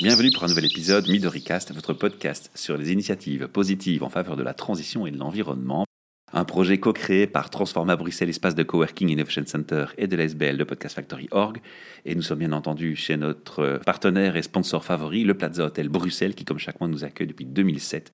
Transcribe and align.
Bienvenue 0.00 0.30
pour 0.30 0.44
un 0.44 0.46
nouvel 0.46 0.66
épisode 0.66 1.08
Midoricast, 1.08 1.74
votre 1.74 1.92
podcast 1.92 2.52
sur 2.54 2.76
les 2.76 2.92
initiatives 2.92 3.48
positives 3.48 4.04
en 4.04 4.08
faveur 4.08 4.36
de 4.36 4.44
la 4.44 4.54
transition 4.54 5.08
et 5.08 5.10
de 5.10 5.18
l'environnement. 5.18 5.86
Un 6.32 6.44
projet 6.44 6.78
co-créé 6.78 7.26
par 7.26 7.50
Transforma 7.50 7.96
Bruxelles, 7.96 8.28
espace 8.28 8.54
de 8.54 8.62
coworking 8.62 9.08
Innovation 9.08 9.42
Center 9.44 9.86
et 9.96 10.06
de 10.06 10.16
l'SBL 10.16 10.56
de 10.56 10.62
Podcast 10.62 10.94
Factory 10.94 11.26
Org. 11.32 11.58
Et 12.04 12.14
nous 12.14 12.22
sommes 12.22 12.38
bien 12.38 12.52
entendu 12.52 12.94
chez 12.94 13.16
notre 13.16 13.80
partenaire 13.84 14.36
et 14.36 14.42
sponsor 14.42 14.84
favori, 14.84 15.24
le 15.24 15.34
Plaza 15.34 15.64
Hotel 15.64 15.88
Bruxelles, 15.88 16.36
qui 16.36 16.44
comme 16.44 16.60
chaque 16.60 16.78
mois 16.78 16.88
nous 16.88 17.02
accueille 17.02 17.26
depuis 17.26 17.46
2007. 17.46 18.12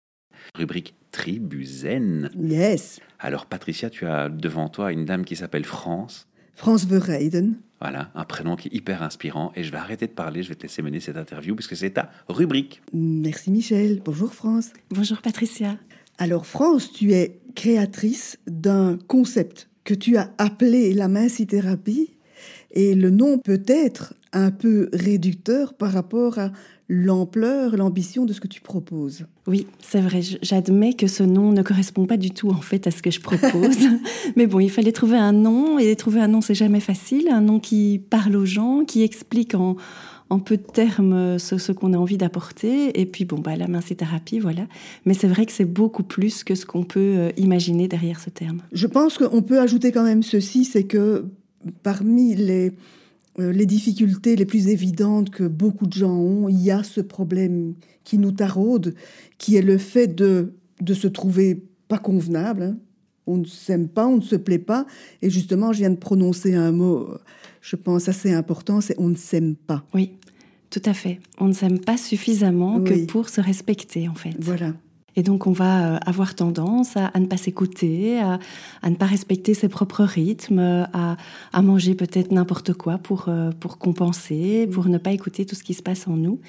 Rubrique 0.55 0.95
Tribuzen. 1.11 2.31
Yes. 2.35 2.99
Alors 3.19 3.45
Patricia, 3.45 3.91
tu 3.91 4.07
as 4.07 4.31
devant 4.31 4.71
toi 4.71 4.91
une 4.91 5.05
dame 5.05 5.27
qui 5.27 5.37
s'appelle 5.37 5.67
France. 5.67 6.29
France 6.55 6.87
Verheiden. 6.87 7.57
Voilà, 7.81 8.11
un 8.15 8.25
prénom 8.25 8.57
qui 8.57 8.69
est 8.69 8.75
hyper 8.75 9.03
inspirant. 9.03 9.53
Et 9.57 9.63
je 9.63 9.71
vais 9.71 9.77
arrêter 9.77 10.07
de 10.07 10.13
parler, 10.13 10.43
je 10.43 10.49
vais 10.49 10.55
te 10.55 10.63
laisser 10.63 10.81
mener 10.81 11.01
cette 11.01 11.17
interview 11.17 11.55
puisque 11.55 11.77
c'est 11.77 11.91
ta 11.91 12.11
rubrique. 12.29 12.81
Merci 12.93 13.51
Michel. 13.51 14.01
Bonjour 14.05 14.33
France. 14.33 14.71
Bonjour 14.91 15.21
Patricia. 15.21 15.77
Alors 16.19 16.47
France, 16.47 16.93
tu 16.93 17.13
es 17.13 17.41
créatrice 17.55 18.39
d'un 18.47 18.97
concept 19.07 19.69
que 19.85 19.95
tu 19.95 20.17
as 20.17 20.31
appelé 20.39 20.95
la 20.95 21.09
minci-thérapie. 21.09 22.14
Et 22.75 22.95
le 22.95 23.11
nom 23.11 23.39
peut 23.39 23.63
être 23.67 24.15
un 24.33 24.51
peu 24.51 24.91
réducteur 24.93 25.75
par 25.75 25.93
rapport 25.93 26.39
à 26.39 26.51
l'ampleur, 26.89 27.77
l'ambition 27.77 28.27
de 28.27 28.33
ce 28.33 28.41
que 28.41 28.49
tu 28.49 28.61
proposes. 28.61 29.25
Oui, 29.47 29.67
c'est 29.81 30.01
vrai, 30.01 30.21
j'admets 30.43 30.93
que 30.93 31.07
ce 31.07 31.23
nom 31.23 31.53
ne 31.53 31.63
correspond 31.63 32.05
pas 32.05 32.19
du 32.19 32.31
tout 32.31 32.51
en 32.51 32.61
fait 32.61 32.87
à 32.87 32.91
ce 32.91 33.01
que 33.01 33.11
je 33.11 33.21
propose. 33.21 33.79
Mais 34.37 34.47
bon, 34.47 34.61
il 34.61 34.71
fallait 34.71 34.93
trouver 34.93 35.17
un 35.17 35.33
nom 35.33 35.79
et 35.79 35.97
trouver 35.97 36.21
un 36.21 36.29
nom, 36.29 36.41
c'est 36.41 36.55
jamais 36.55 36.81
facile, 36.81 37.29
un 37.31 37.41
nom 37.41 37.59
qui 37.59 38.03
parle 38.11 38.37
aux 38.37 38.45
gens, 38.45 38.85
qui 38.85 39.03
explique 39.03 39.55
en, 39.55 39.77
en 40.31 40.41
peu 40.41 40.57
de 40.57 40.63
termes 40.63 41.39
ce, 41.39 41.73
qu'on 41.73 41.93
a 41.95 41.97
envie 41.97 42.19
d'apporter. 42.19 43.01
Et 43.01 43.07
puis 43.07 43.25
bon, 43.25 43.39
bah, 43.39 43.57
la 43.57 43.67
thérapie, 43.97 44.41
voilà. 44.41 44.67
Mais 45.07 45.15
c'est 45.15 45.29
vrai 45.29 45.47
que 45.47 45.53
c'est 45.53 45.65
beaucoup 45.65 46.03
plus 46.03 46.45
que 46.45 46.55
ce 46.55 46.67
qu'on 46.67 46.85
peut 46.85 47.01
euh, 47.01 47.31
imaginer 47.37 47.89
derrière 47.89 48.21
ce 48.21 48.31
terme. 48.31 48.61
Je 48.73 48.87
pense 48.87 49.17
qu'on 49.17 49.43
peut 49.43 49.61
ajouter 49.61 49.93
quand 49.93 50.05
même 50.05 50.23
ceci, 50.23 50.65
c'est 50.65 50.85
que 50.85 51.25
parmi 51.83 52.35
les 52.35 52.73
euh, 53.41 53.51
les 53.51 53.67
difficultés 53.67 54.37
les 54.37 54.45
plus 54.45 54.69
évidentes 54.69 55.31
que 55.31 55.43
beaucoup 55.43 55.89
de 55.89 55.93
gens 55.93 56.15
ont, 56.15 56.49
il 56.49 56.61
y 56.61 56.71
a 56.71 56.85
ce 56.85 57.01
problème 57.01 57.75
qui 58.05 58.17
nous 58.17 58.31
taraude, 58.31 58.95
qui 59.39 59.57
est 59.57 59.63
le 59.63 59.77
fait 59.77 60.07
de, 60.07 60.53
de 60.81 60.95
se 60.95 61.09
trouver 61.09 61.65
pas 61.89 61.99
convenable. 61.99 62.63
Hein. 62.63 62.77
On 63.27 63.39
ne 63.39 63.45
s'aime 63.45 63.89
pas, 63.89 64.07
on 64.07 64.17
ne 64.17 64.23
se 64.23 64.37
plaît 64.37 64.59
pas. 64.59 64.87
Et 65.21 65.31
justement, 65.31 65.73
je 65.73 65.79
viens 65.79 65.91
de 65.91 65.97
prononcer 65.97 66.55
un 66.55 66.71
mot, 66.71 67.09
je 67.61 67.75
pense, 67.75 68.09
assez 68.09 68.33
important, 68.33 68.81
c'est 68.81 68.95
on 68.99 69.09
ne 69.09 69.17
s'aime 69.17 69.57
pas. 69.57 69.85
Oui, 69.95 70.13
tout 70.71 70.83
à 70.85 70.95
fait. 70.95 71.19
On 71.39 71.49
ne 71.49 71.55
s'aime 71.55 71.81
pas 71.81 71.97
suffisamment 71.97 72.81
que 72.83 73.05
pour 73.07 73.29
se 73.29 73.41
respecter, 73.41 74.09
en 74.09 74.15
fait. 74.15 74.37
Voilà. 74.39 74.75
Et 75.17 75.23
donc 75.23 75.47
on 75.47 75.53
va 75.53 75.95
euh, 75.95 75.99
avoir 76.07 76.35
tendance 76.35 76.97
à, 76.97 77.19
ne 77.19 77.27
pas 77.27 77.37
s'écouter, 77.37 78.21
à, 78.21 78.39
ne 78.89 78.97
pas 78.97 79.07
respecter 79.07 79.55
ses 79.55 79.69
propres 79.69 80.05
rythmes, 80.05 80.87
à, 80.93 81.63
manger 81.63 81.95
peut-être 81.95 82.33
n'importe 82.33 82.75
quoi 82.75 82.99
pour, 82.99 83.27
euh, 83.29 83.51
pour 83.59 83.79
compenser, 83.79 84.67
pour 84.67 84.87
ne 84.87 84.99
pas 84.99 85.13
écouter 85.13 85.47
tout 85.47 85.55
ce 85.55 85.63
qui 85.63 85.75
se 85.75 85.83
passe 85.83 86.07
en 86.09 86.17
nous. 86.17 86.41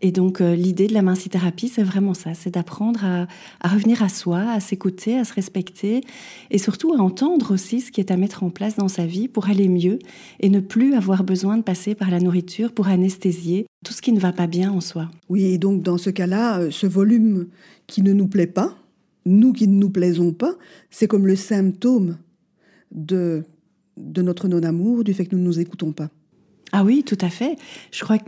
Et 0.00 0.12
donc 0.12 0.40
euh, 0.40 0.54
l'idée 0.54 0.86
de 0.86 0.94
la 0.94 1.02
minci-thérapie, 1.02 1.68
c'est 1.68 1.82
vraiment 1.82 2.14
ça, 2.14 2.32
c'est 2.34 2.50
d'apprendre 2.50 3.04
à, 3.04 3.68
revenir 3.68 4.02
à 4.02 4.08
soi, 4.08 4.38
à 4.50 4.60
s'écouter, 4.60 5.18
à 5.18 5.24
se 5.24 5.34
respecter, 5.34 6.02
et 6.50 6.58
surtout 6.58 6.94
à 6.94 6.98
entendre 6.98 7.52
aussi 7.52 7.80
ce 7.80 7.90
qui 7.90 8.00
est 8.00 8.12
à 8.12 8.16
mettre 8.16 8.44
en 8.44 8.50
place 8.50 8.76
dans 8.76 8.88
sa 8.88 9.06
vie 9.06 9.26
pour 9.26 9.48
aller 9.48 9.68
mieux 9.68 9.98
et 10.38 10.50
ne 10.50 10.60
plus 10.60 10.94
avoir 10.94 11.24
besoin 11.24 11.56
de 11.56 11.62
passer 11.62 11.96
par 11.96 12.10
la 12.10 12.20
nourriture 12.20 12.72
pour 12.72 12.86
anesthésier 12.86 13.66
tout 13.84 13.92
ce 13.92 14.02
qui 14.02 14.12
ne 14.12 14.20
va 14.20 14.32
pas 14.32 14.46
bien 14.46 14.70
en 14.70 14.80
soi. 14.80 15.08
Oui, 15.28 15.44
et 15.44 15.58
donc 15.58 15.82
dans 15.82 15.98
ce 15.98 16.10
cas-là, 16.10 16.70
ce 16.70 16.86
volume 16.86 17.46
qui 17.88 18.02
ne 18.02 18.12
nous 18.12 18.28
plaît 18.28 18.46
pas, 18.46 18.78
nous 19.24 19.52
qui 19.52 19.66
ne 19.66 19.74
nous 19.74 19.90
plaisons 19.90 20.32
pas, 20.32 20.54
c'est 20.90 21.08
comme 21.08 21.26
le 21.26 21.34
symptôme 21.34 22.18
de, 22.92 23.42
notre 23.96 24.46
non-amour, 24.46 25.02
du 25.02 25.12
fait 25.12 25.26
que 25.26 25.34
nous 25.34 25.42
ne 25.42 25.46
nous 25.46 25.58
écoutons 25.58 25.92
pas. 25.92 26.10
Ah 26.72 26.84
oui, 26.84 27.02
tout 27.02 27.18
à 27.20 27.30
fait. 27.30 27.56
Je 27.92 28.04
crois 28.04 28.18
que 28.18 28.24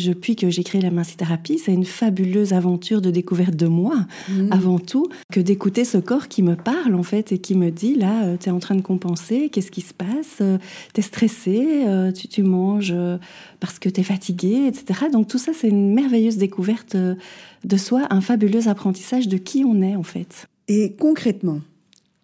depuis 0.00 0.36
que 0.36 0.50
j'ai 0.50 0.62
créé 0.62 0.82
la 0.82 0.90
minci-thérapie, 0.90 1.58
c'est 1.58 1.72
une 1.72 1.86
fabuleuse 1.86 2.52
aventure 2.52 3.00
de 3.00 3.10
découverte 3.10 3.56
de 3.56 3.66
moi, 3.66 4.06
mmh. 4.28 4.48
avant 4.50 4.78
tout, 4.78 5.08
que 5.32 5.40
d'écouter 5.40 5.84
ce 5.84 5.98
corps 5.98 6.28
qui 6.28 6.42
me 6.42 6.56
parle, 6.56 6.94
en 6.94 7.02
fait, 7.02 7.32
et 7.32 7.38
qui 7.38 7.54
me 7.54 7.70
dit, 7.70 7.94
là, 7.94 8.24
euh, 8.24 8.36
tu 8.38 8.48
es 8.48 8.52
en 8.52 8.58
train 8.58 8.74
de 8.74 8.82
compenser, 8.82 9.48
qu'est-ce 9.48 9.70
qui 9.70 9.80
se 9.80 9.94
passe 9.94 10.38
euh, 10.42 10.58
Tu 10.92 11.00
es 11.00 11.02
stressé, 11.02 11.84
euh, 11.86 12.12
tu, 12.12 12.28
tu, 12.28 12.42
manges 12.42 12.94
parce 13.60 13.78
que 13.78 13.88
tu 13.88 14.00
es 14.00 14.04
fatigué, 14.04 14.66
etc. 14.66 15.06
Donc 15.12 15.28
tout 15.28 15.38
ça, 15.38 15.52
c'est 15.54 15.68
une 15.68 15.94
merveilleuse 15.94 16.36
découverte 16.36 16.96
de 16.96 17.76
soi, 17.76 18.06
un 18.10 18.20
fabuleux 18.20 18.68
apprentissage 18.68 19.28
de 19.28 19.36
qui 19.38 19.64
on 19.64 19.80
est, 19.80 19.96
en 19.96 20.02
fait. 20.02 20.46
Et 20.68 20.92
concrètement, 20.92 21.60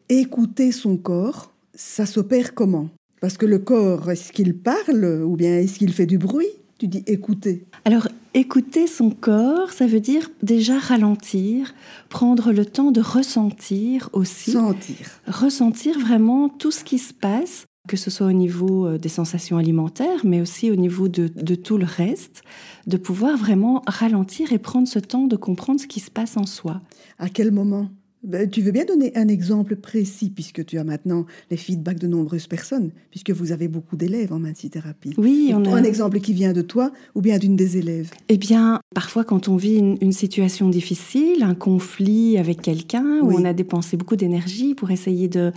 écouter 0.08 0.72
son 0.72 0.96
corps, 0.96 1.52
ça 1.74 2.06
s'opère 2.06 2.54
comment? 2.54 2.88
Parce 3.26 3.38
que 3.38 3.46
le 3.46 3.58
corps, 3.58 4.08
est-ce 4.08 4.30
qu'il 4.30 4.56
parle 4.56 5.24
ou 5.24 5.34
bien 5.34 5.58
est-ce 5.58 5.80
qu'il 5.80 5.92
fait 5.92 6.06
du 6.06 6.16
bruit? 6.16 6.46
Tu 6.78 6.86
dis 6.86 7.02
écouter. 7.08 7.66
Alors, 7.84 8.06
écouter 8.34 8.86
son 8.86 9.10
corps, 9.10 9.72
ça 9.72 9.88
veut 9.88 9.98
dire 9.98 10.30
déjà 10.44 10.78
ralentir, 10.78 11.74
prendre 12.08 12.52
le 12.52 12.64
temps 12.64 12.92
de 12.92 13.00
ressentir 13.00 14.10
aussi. 14.12 14.52
Sentir. 14.52 15.10
Ressentir 15.26 15.98
vraiment 15.98 16.48
tout 16.48 16.70
ce 16.70 16.84
qui 16.84 17.00
se 17.00 17.12
passe, 17.12 17.64
que 17.88 17.96
ce 17.96 18.12
soit 18.12 18.28
au 18.28 18.32
niveau 18.32 18.86
euh, 18.86 18.96
des 18.96 19.08
sensations 19.08 19.56
alimentaires, 19.58 20.20
mais 20.22 20.40
aussi 20.40 20.70
au 20.70 20.76
niveau 20.76 21.08
de, 21.08 21.26
de 21.26 21.56
tout 21.56 21.78
le 21.78 21.84
reste, 21.84 22.42
de 22.86 22.96
pouvoir 22.96 23.36
vraiment 23.36 23.82
ralentir 23.88 24.52
et 24.52 24.58
prendre 24.58 24.86
ce 24.86 25.00
temps 25.00 25.26
de 25.26 25.34
comprendre 25.34 25.80
ce 25.80 25.88
qui 25.88 25.98
se 25.98 26.12
passe 26.12 26.36
en 26.36 26.46
soi. 26.46 26.80
À 27.18 27.28
quel 27.28 27.50
moment? 27.50 27.88
Ben, 28.22 28.48
tu 28.48 28.60
veux 28.60 28.72
bien 28.72 28.84
donner 28.84 29.12
un 29.16 29.28
exemple 29.28 29.76
précis, 29.76 30.30
puisque 30.30 30.64
tu 30.64 30.78
as 30.78 30.84
maintenant 30.84 31.26
les 31.50 31.56
feedbacks 31.56 31.98
de 31.98 32.06
nombreuses 32.06 32.46
personnes, 32.46 32.90
puisque 33.10 33.30
vous 33.30 33.52
avez 33.52 33.68
beaucoup 33.68 33.96
d'élèves 33.96 34.32
en 34.32 34.40
thérapie. 34.70 35.12
Oui, 35.16 35.52
on 35.54 35.64
a... 35.64 35.70
Un 35.76 35.84
exemple 35.84 36.20
qui 36.20 36.32
vient 36.32 36.52
de 36.52 36.62
toi 36.62 36.90
ou 37.14 37.20
bien 37.20 37.38
d'une 37.38 37.56
des 37.56 37.76
élèves 37.76 38.10
Eh 38.28 38.38
bien, 38.38 38.80
parfois 38.94 39.24
quand 39.24 39.48
on 39.48 39.56
vit 39.56 39.76
une, 39.76 40.12
situation 40.12 40.68
difficile, 40.68 41.42
un 41.42 41.54
conflit 41.54 42.38
avec 42.38 42.62
quelqu'un, 42.62 43.20
où 43.22 43.32
on 43.32 43.44
a 43.44 43.52
dépensé 43.52 43.96
beaucoup 43.96 44.16
d'énergie 44.16 44.74
pour 44.74 44.90
essayer 44.90 45.28
de, 45.28 45.52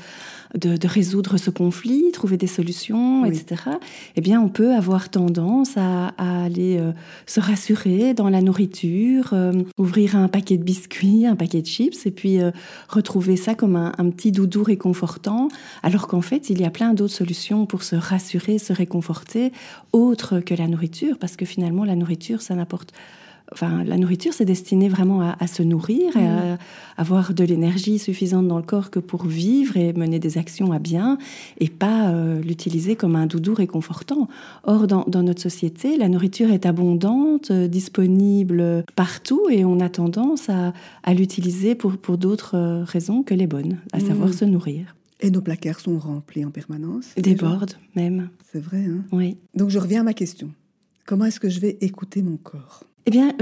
de, 0.56 0.88
résoudre 0.88 1.38
ce 1.38 1.50
conflit, 1.50 2.12
trouver 2.12 2.38
des 2.38 2.48
solutions, 2.48 3.26
etc., 3.26 3.64
eh 4.16 4.22
bien, 4.22 4.42
on 4.42 4.50
peut 4.50 4.74
avoir 4.74 5.10
tendance 5.10 5.78
à, 5.78 6.08
aller 6.18 6.78
euh, 6.80 6.92
se 7.26 7.40
rassurer 7.40 8.14
dans 8.14 8.30
la 8.30 8.42
nourriture, 8.42 9.32
euh, 9.34 9.54
ouvrir 9.78 10.16
un 10.16 10.28
paquet 10.28 10.58
de 10.58 10.64
biscuits, 10.64 11.26
un 11.26 11.36
paquet 11.36 11.62
de 11.62 11.68
chips, 11.68 12.06
et 12.06 12.12
puis 12.12 12.42
euh, 12.42 12.49
retrouver 12.88 13.38
ça 13.38 13.56
comme 13.56 13.76
un, 13.76 13.94
un, 13.98 14.10
petit 14.10 14.32
doudou 14.32 14.64
réconfortant, 14.64 15.50
alors 15.84 16.08
qu'en 16.08 16.22
fait, 16.22 16.50
il 16.50 16.60
y 16.62 16.66
a 16.66 16.70
plein 16.70 16.94
d'autres 16.94 17.14
solutions 17.14 17.66
pour 17.66 17.84
se 17.84 17.96
rassurer, 17.96 18.58
se 18.60 18.74
réconforter, 18.74 19.52
autres 19.94 20.40
que 20.40 20.54
la 20.54 20.68
nourriture, 20.68 21.18
parce 21.18 21.36
que 21.36 21.46
finalement, 21.46 21.86
la 21.86 21.96
nourriture, 21.96 22.42
ça 22.42 22.56
n'apporte 22.56 22.94
Enfin, 23.52 23.84
la 23.84 23.98
nourriture, 23.98 24.34
c'est 24.34 24.46
destiné 24.46 24.90
vraiment 24.90 25.22
à, 25.22 25.48
se 25.48 25.64
nourrir 25.64 26.16
et 26.16 26.26
à 26.26 26.56
mm. 26.56 26.58
avoir 26.98 27.34
de 27.34 27.44
l'énergie 27.44 27.98
suffisante 27.98 28.48
dans 28.48 28.58
le 28.58 28.64
corps 28.64 28.92
que 28.92 29.00
pour 29.00 29.26
vivre 29.26 29.78
et 29.78 29.94
mener 29.94 30.20
des 30.20 30.38
actions 30.38 30.72
à 30.72 30.80
bien 30.80 31.18
et 31.60 31.70
pas 31.70 32.10
euh, 32.10 32.42
l'utiliser 32.42 32.96
comme 32.96 33.16
un 33.16 33.26
doudou 33.26 33.54
réconfortant. 33.54 34.28
Or, 34.64 34.88
dans, 34.88 35.24
notre 35.24 35.42
société, 35.42 35.98
la 35.98 36.10
nourriture 36.10 36.52
est 36.52 36.66
abondante, 36.66 37.52
euh, 37.52 37.68
disponible 37.68 38.84
partout 38.96 39.48
et 39.50 39.66
on 39.66 39.80
a 39.80 39.90
tendance 39.90 40.50
à, 40.50 40.74
l'utiliser 41.14 41.74
pour, 41.76 41.98
pour 41.98 42.18
d'autres 42.18 42.56
euh, 42.56 42.84
raisons 42.84 43.24
que 43.24 43.34
les 43.34 43.48
bonnes, 43.48 43.78
à 43.94 44.00
savoir 44.00 44.30
mm. 44.30 44.34
se 44.34 44.46
nourrir. 44.46 44.96
Et 45.22 45.32
nos 45.32 45.42
placards 45.42 45.80
sont 45.80 45.98
remplis 45.98 46.46
en 46.46 46.52
permanence 46.52 47.14
Débordent 47.18 47.76
même. 47.96 48.30
C'est 48.52 48.60
vrai, 48.60 48.86
hein 48.86 49.04
Oui. 49.12 49.38
Donc 49.56 49.70
je 49.70 49.80
reviens 49.80 50.02
à 50.02 50.04
ma 50.04 50.14
question. 50.14 50.52
Comment 51.06 51.26
est-ce 51.26 51.40
que 51.40 51.50
je 51.50 51.60
vais 51.60 51.78
écouter 51.82 52.22
mon 52.22 52.38
corps? 52.38 52.84
Eh 53.06 53.12
bien, 53.12 53.34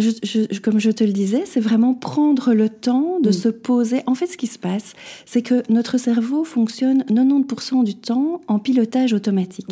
comme 0.63 0.79
je 0.79 0.91
te 0.91 1.03
le 1.03 1.11
disais, 1.11 1.43
c'est 1.45 1.59
vraiment 1.59 1.93
prendre 1.93 2.53
le 2.53 2.69
temps 2.69 3.19
de 3.19 3.29
mm. 3.29 3.33
se 3.33 3.49
poser. 3.49 4.01
En 4.05 4.15
fait, 4.15 4.27
ce 4.27 4.37
qui 4.37 4.47
se 4.47 4.59
passe, 4.59 4.93
c'est 5.25 5.41
que 5.41 5.63
notre 5.69 5.97
cerveau 5.97 6.43
fonctionne 6.43 7.03
90% 7.09 7.83
du 7.83 7.95
temps 7.95 8.41
en 8.47 8.59
pilotage 8.59 9.13
automatique. 9.13 9.67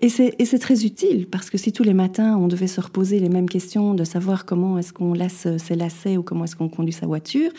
Et 0.00 0.08
c'est 0.08 0.58
très 0.58 0.84
utile 0.84 1.26
parce 1.26 1.50
que 1.50 1.58
si 1.58 1.72
tous 1.72 1.84
les 1.84 1.94
matins 1.94 2.36
on 2.36 2.48
devait 2.48 2.66
se 2.66 2.80
reposer 2.80 3.20
les 3.20 3.28
mêmes 3.28 3.48
questions 3.48 3.94
de 3.94 4.04
savoir 4.04 4.46
comment 4.46 4.78
est-ce 4.78 4.92
qu'on 4.92 5.14
lasse 5.14 5.46
ses 5.58 5.76
lacets 5.76 6.16
ou 6.16 6.22
comment 6.22 6.44
est-ce 6.44 6.56
qu'on 6.56 6.68
conduit 6.68 6.92
sa 6.92 7.06
voiture, 7.06 7.50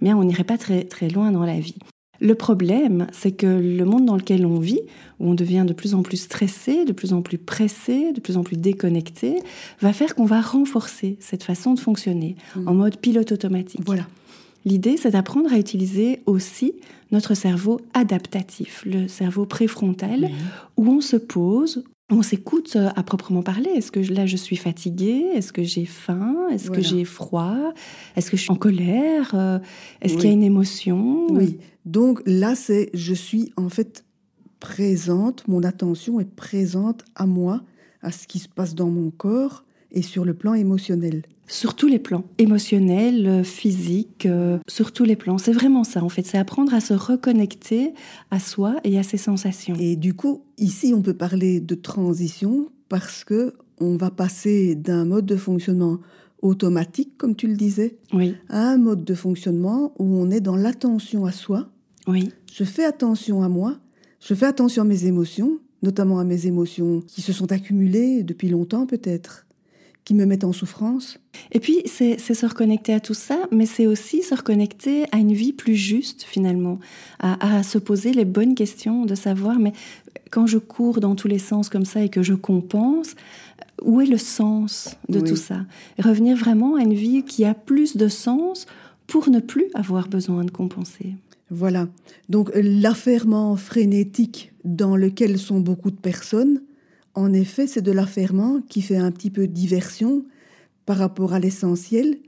eh 0.00 0.04
bien, 0.04 0.16
on 0.16 0.24
n'irait 0.24 0.44
pas 0.44 0.58
très, 0.58 0.84
très 0.84 1.08
loin 1.08 1.30
dans 1.30 1.44
la 1.44 1.60
vie. 1.60 1.76
Le 2.20 2.34
problème, 2.34 3.06
c'est 3.12 3.32
que 3.32 3.46
le 3.46 3.84
monde 3.84 4.06
dans 4.06 4.16
lequel 4.16 4.46
on 4.46 4.58
vit, 4.58 4.80
où 5.20 5.30
on 5.30 5.34
devient 5.34 5.64
de 5.66 5.72
plus 5.72 5.94
en 5.94 6.02
plus 6.02 6.16
stressé, 6.16 6.84
de 6.84 6.92
plus 6.92 7.12
en 7.12 7.22
plus 7.22 7.38
pressé, 7.38 8.12
de 8.12 8.20
plus 8.20 8.36
en 8.36 8.42
plus 8.42 8.56
déconnecté, 8.56 9.38
va 9.80 9.92
faire 9.92 10.14
qu'on 10.14 10.24
va 10.24 10.40
renforcer 10.40 11.16
cette 11.20 11.42
façon 11.42 11.74
de 11.74 11.80
fonctionner 11.80 12.36
en 12.66 12.74
mmh. 12.74 12.76
mode 12.76 12.96
pilote 12.98 13.32
automatique. 13.32 13.80
Voilà. 13.84 14.06
L'idée, 14.64 14.96
c'est 14.96 15.12
d'apprendre 15.12 15.52
à 15.52 15.58
utiliser 15.58 16.20
aussi 16.26 16.74
notre 17.12 17.34
cerveau 17.34 17.80
adaptatif, 17.94 18.82
le 18.84 19.06
cerveau 19.06 19.46
préfrontal, 19.46 20.28
où 20.76 20.88
on 20.88 21.00
se 21.00 21.16
pose, 21.16 21.84
on 22.10 22.22
s'écoute 22.22 22.76
à 22.76 23.02
proprement 23.02 23.42
parler. 23.42 23.70
Est-ce 23.70 23.90
que 23.90 24.00
là 24.00 24.26
je 24.26 24.36
suis 24.36 24.56
fatiguée? 24.56 25.26
Est-ce 25.34 25.52
que 25.52 25.62
j'ai 25.62 25.86
faim? 25.86 26.48
Est-ce 26.52 26.70
que 26.70 26.80
j'ai 26.80 27.04
froid? 27.04 27.72
Est-ce 28.14 28.30
que 28.30 28.36
je 28.36 28.42
suis 28.42 28.52
en 28.52 28.56
colère? 28.56 29.60
Est-ce 30.00 30.14
qu'il 30.14 30.26
y 30.26 30.28
a 30.28 30.32
une 30.32 30.42
émotion? 30.42 31.26
Oui. 31.30 31.58
Donc 31.84 32.22
là, 32.26 32.54
c'est 32.54 32.90
je 32.94 33.14
suis 33.14 33.52
en 33.56 33.68
fait 33.68 34.04
présente, 34.60 35.46
mon 35.48 35.62
attention 35.62 36.18
est 36.20 36.30
présente 36.30 37.04
à 37.14 37.26
moi, 37.26 37.62
à 38.02 38.10
ce 38.10 38.26
qui 38.26 38.38
se 38.38 38.48
passe 38.48 38.74
dans 38.74 38.88
mon 38.88 39.10
corps 39.10 39.64
et 39.92 40.02
sur 40.02 40.24
le 40.24 40.34
plan 40.34 40.54
émotionnel. 40.54 41.22
Sur 41.48 41.74
tous 41.74 41.86
les 41.86 41.98
plans, 41.98 42.24
émotionnel, 42.38 43.26
euh, 43.26 43.42
physique, 43.44 44.26
euh, 44.26 44.58
sur 44.66 44.92
tous 44.92 45.04
les 45.04 45.16
plans. 45.16 45.38
C'est 45.38 45.52
vraiment 45.52 45.84
ça, 45.84 46.02
en 46.02 46.08
fait. 46.08 46.26
C'est 46.26 46.38
apprendre 46.38 46.74
à 46.74 46.80
se 46.80 46.94
reconnecter 46.94 47.94
à 48.30 48.40
soi 48.40 48.76
et 48.82 48.98
à 48.98 49.02
ses 49.02 49.16
sensations. 49.16 49.76
Et 49.78 49.96
du 49.96 50.14
coup, 50.14 50.42
ici, 50.58 50.92
on 50.94 51.02
peut 51.02 51.14
parler 51.14 51.60
de 51.60 51.74
transition 51.74 52.68
parce 52.88 53.24
que 53.24 53.54
on 53.78 53.96
va 53.96 54.10
passer 54.10 54.74
d'un 54.74 55.04
mode 55.04 55.26
de 55.26 55.36
fonctionnement 55.36 55.98
automatique, 56.42 57.16
comme 57.16 57.36
tu 57.36 57.46
le 57.46 57.56
disais, 57.56 57.98
oui. 58.12 58.34
à 58.48 58.70
un 58.70 58.78
mode 58.78 59.04
de 59.04 59.14
fonctionnement 59.14 59.92
où 59.98 60.16
on 60.16 60.30
est 60.30 60.40
dans 60.40 60.56
l'attention 60.56 61.26
à 61.26 61.32
soi. 61.32 61.68
Oui. 62.06 62.32
Je 62.52 62.64
fais 62.64 62.84
attention 62.84 63.42
à 63.42 63.48
moi, 63.48 63.78
je 64.20 64.34
fais 64.34 64.46
attention 64.46 64.82
à 64.82 64.86
mes 64.86 65.06
émotions, 65.06 65.58
notamment 65.82 66.18
à 66.18 66.24
mes 66.24 66.46
émotions 66.46 67.02
qui 67.06 67.20
se 67.20 67.32
sont 67.32 67.52
accumulées 67.52 68.22
depuis 68.22 68.48
longtemps 68.48 68.86
peut-être 68.86 69.45
qui 70.06 70.14
me 70.14 70.24
mettent 70.24 70.44
en 70.44 70.52
souffrance. 70.52 71.18
Et 71.50 71.58
puis, 71.58 71.82
c'est 71.84 72.16
se 72.16 72.46
reconnecter 72.46 72.94
à 72.94 73.00
tout 73.00 73.12
ça, 73.12 73.40
mais 73.50 73.66
c'est 73.66 73.88
aussi 73.88 74.22
se 74.22 74.36
reconnecter 74.36 75.04
à 75.10 75.18
une 75.18 75.32
vie 75.32 75.52
plus 75.52 75.74
juste, 75.74 76.22
finalement, 76.22 76.78
à, 77.18 77.64
se 77.64 77.76
poser 77.76 78.12
les 78.12 78.24
bonnes 78.24 78.54
questions, 78.54 79.04
de 79.04 79.16
savoir, 79.16 79.58
mais 79.58 79.72
quand 80.30 80.46
je 80.46 80.58
cours 80.58 81.00
dans 81.00 81.16
tous 81.16 81.26
les 81.26 81.40
sens 81.40 81.68
comme 81.68 81.84
ça 81.84 82.02
et 82.02 82.08
que 82.08 82.22
je 82.22 82.34
compense, 82.34 83.16
où 83.82 84.00
est 84.00 84.06
le 84.06 84.16
sens 84.16 84.96
de 85.08 85.18
tout 85.18 85.36
ça? 85.36 85.66
Revenir 85.98 86.36
vraiment 86.36 86.76
à 86.76 86.82
une 86.82 86.94
vie 86.94 87.24
qui 87.24 87.44
a 87.44 87.54
plus 87.54 87.96
de 87.96 88.06
sens 88.06 88.66
pour 89.08 89.28
ne 89.28 89.40
plus 89.40 89.66
avoir 89.74 90.08
besoin 90.08 90.44
de 90.44 90.52
compenser. 90.52 91.16
Voilà. 91.50 91.88
Donc, 92.28 92.50
l'affairement 92.54 93.56
frénétique 93.56 94.52
dans 94.64 94.94
lequel 94.94 95.36
sont 95.36 95.58
beaucoup 95.58 95.90
de 95.90 95.96
personnes, 95.96 96.60
en 97.16 97.32
effet, 97.32 97.66
c'est 97.66 97.82
de 97.82 97.92
l'affairement 97.92 98.60
qui 98.68 98.82
fait 98.82 98.98
un 98.98 99.10
petit 99.10 99.30
peu 99.30 99.48
diversion 99.48 100.24
par 100.84 100.98
rapport 100.98 101.32
à 101.32 101.40
l'essentiel. 101.40 102.18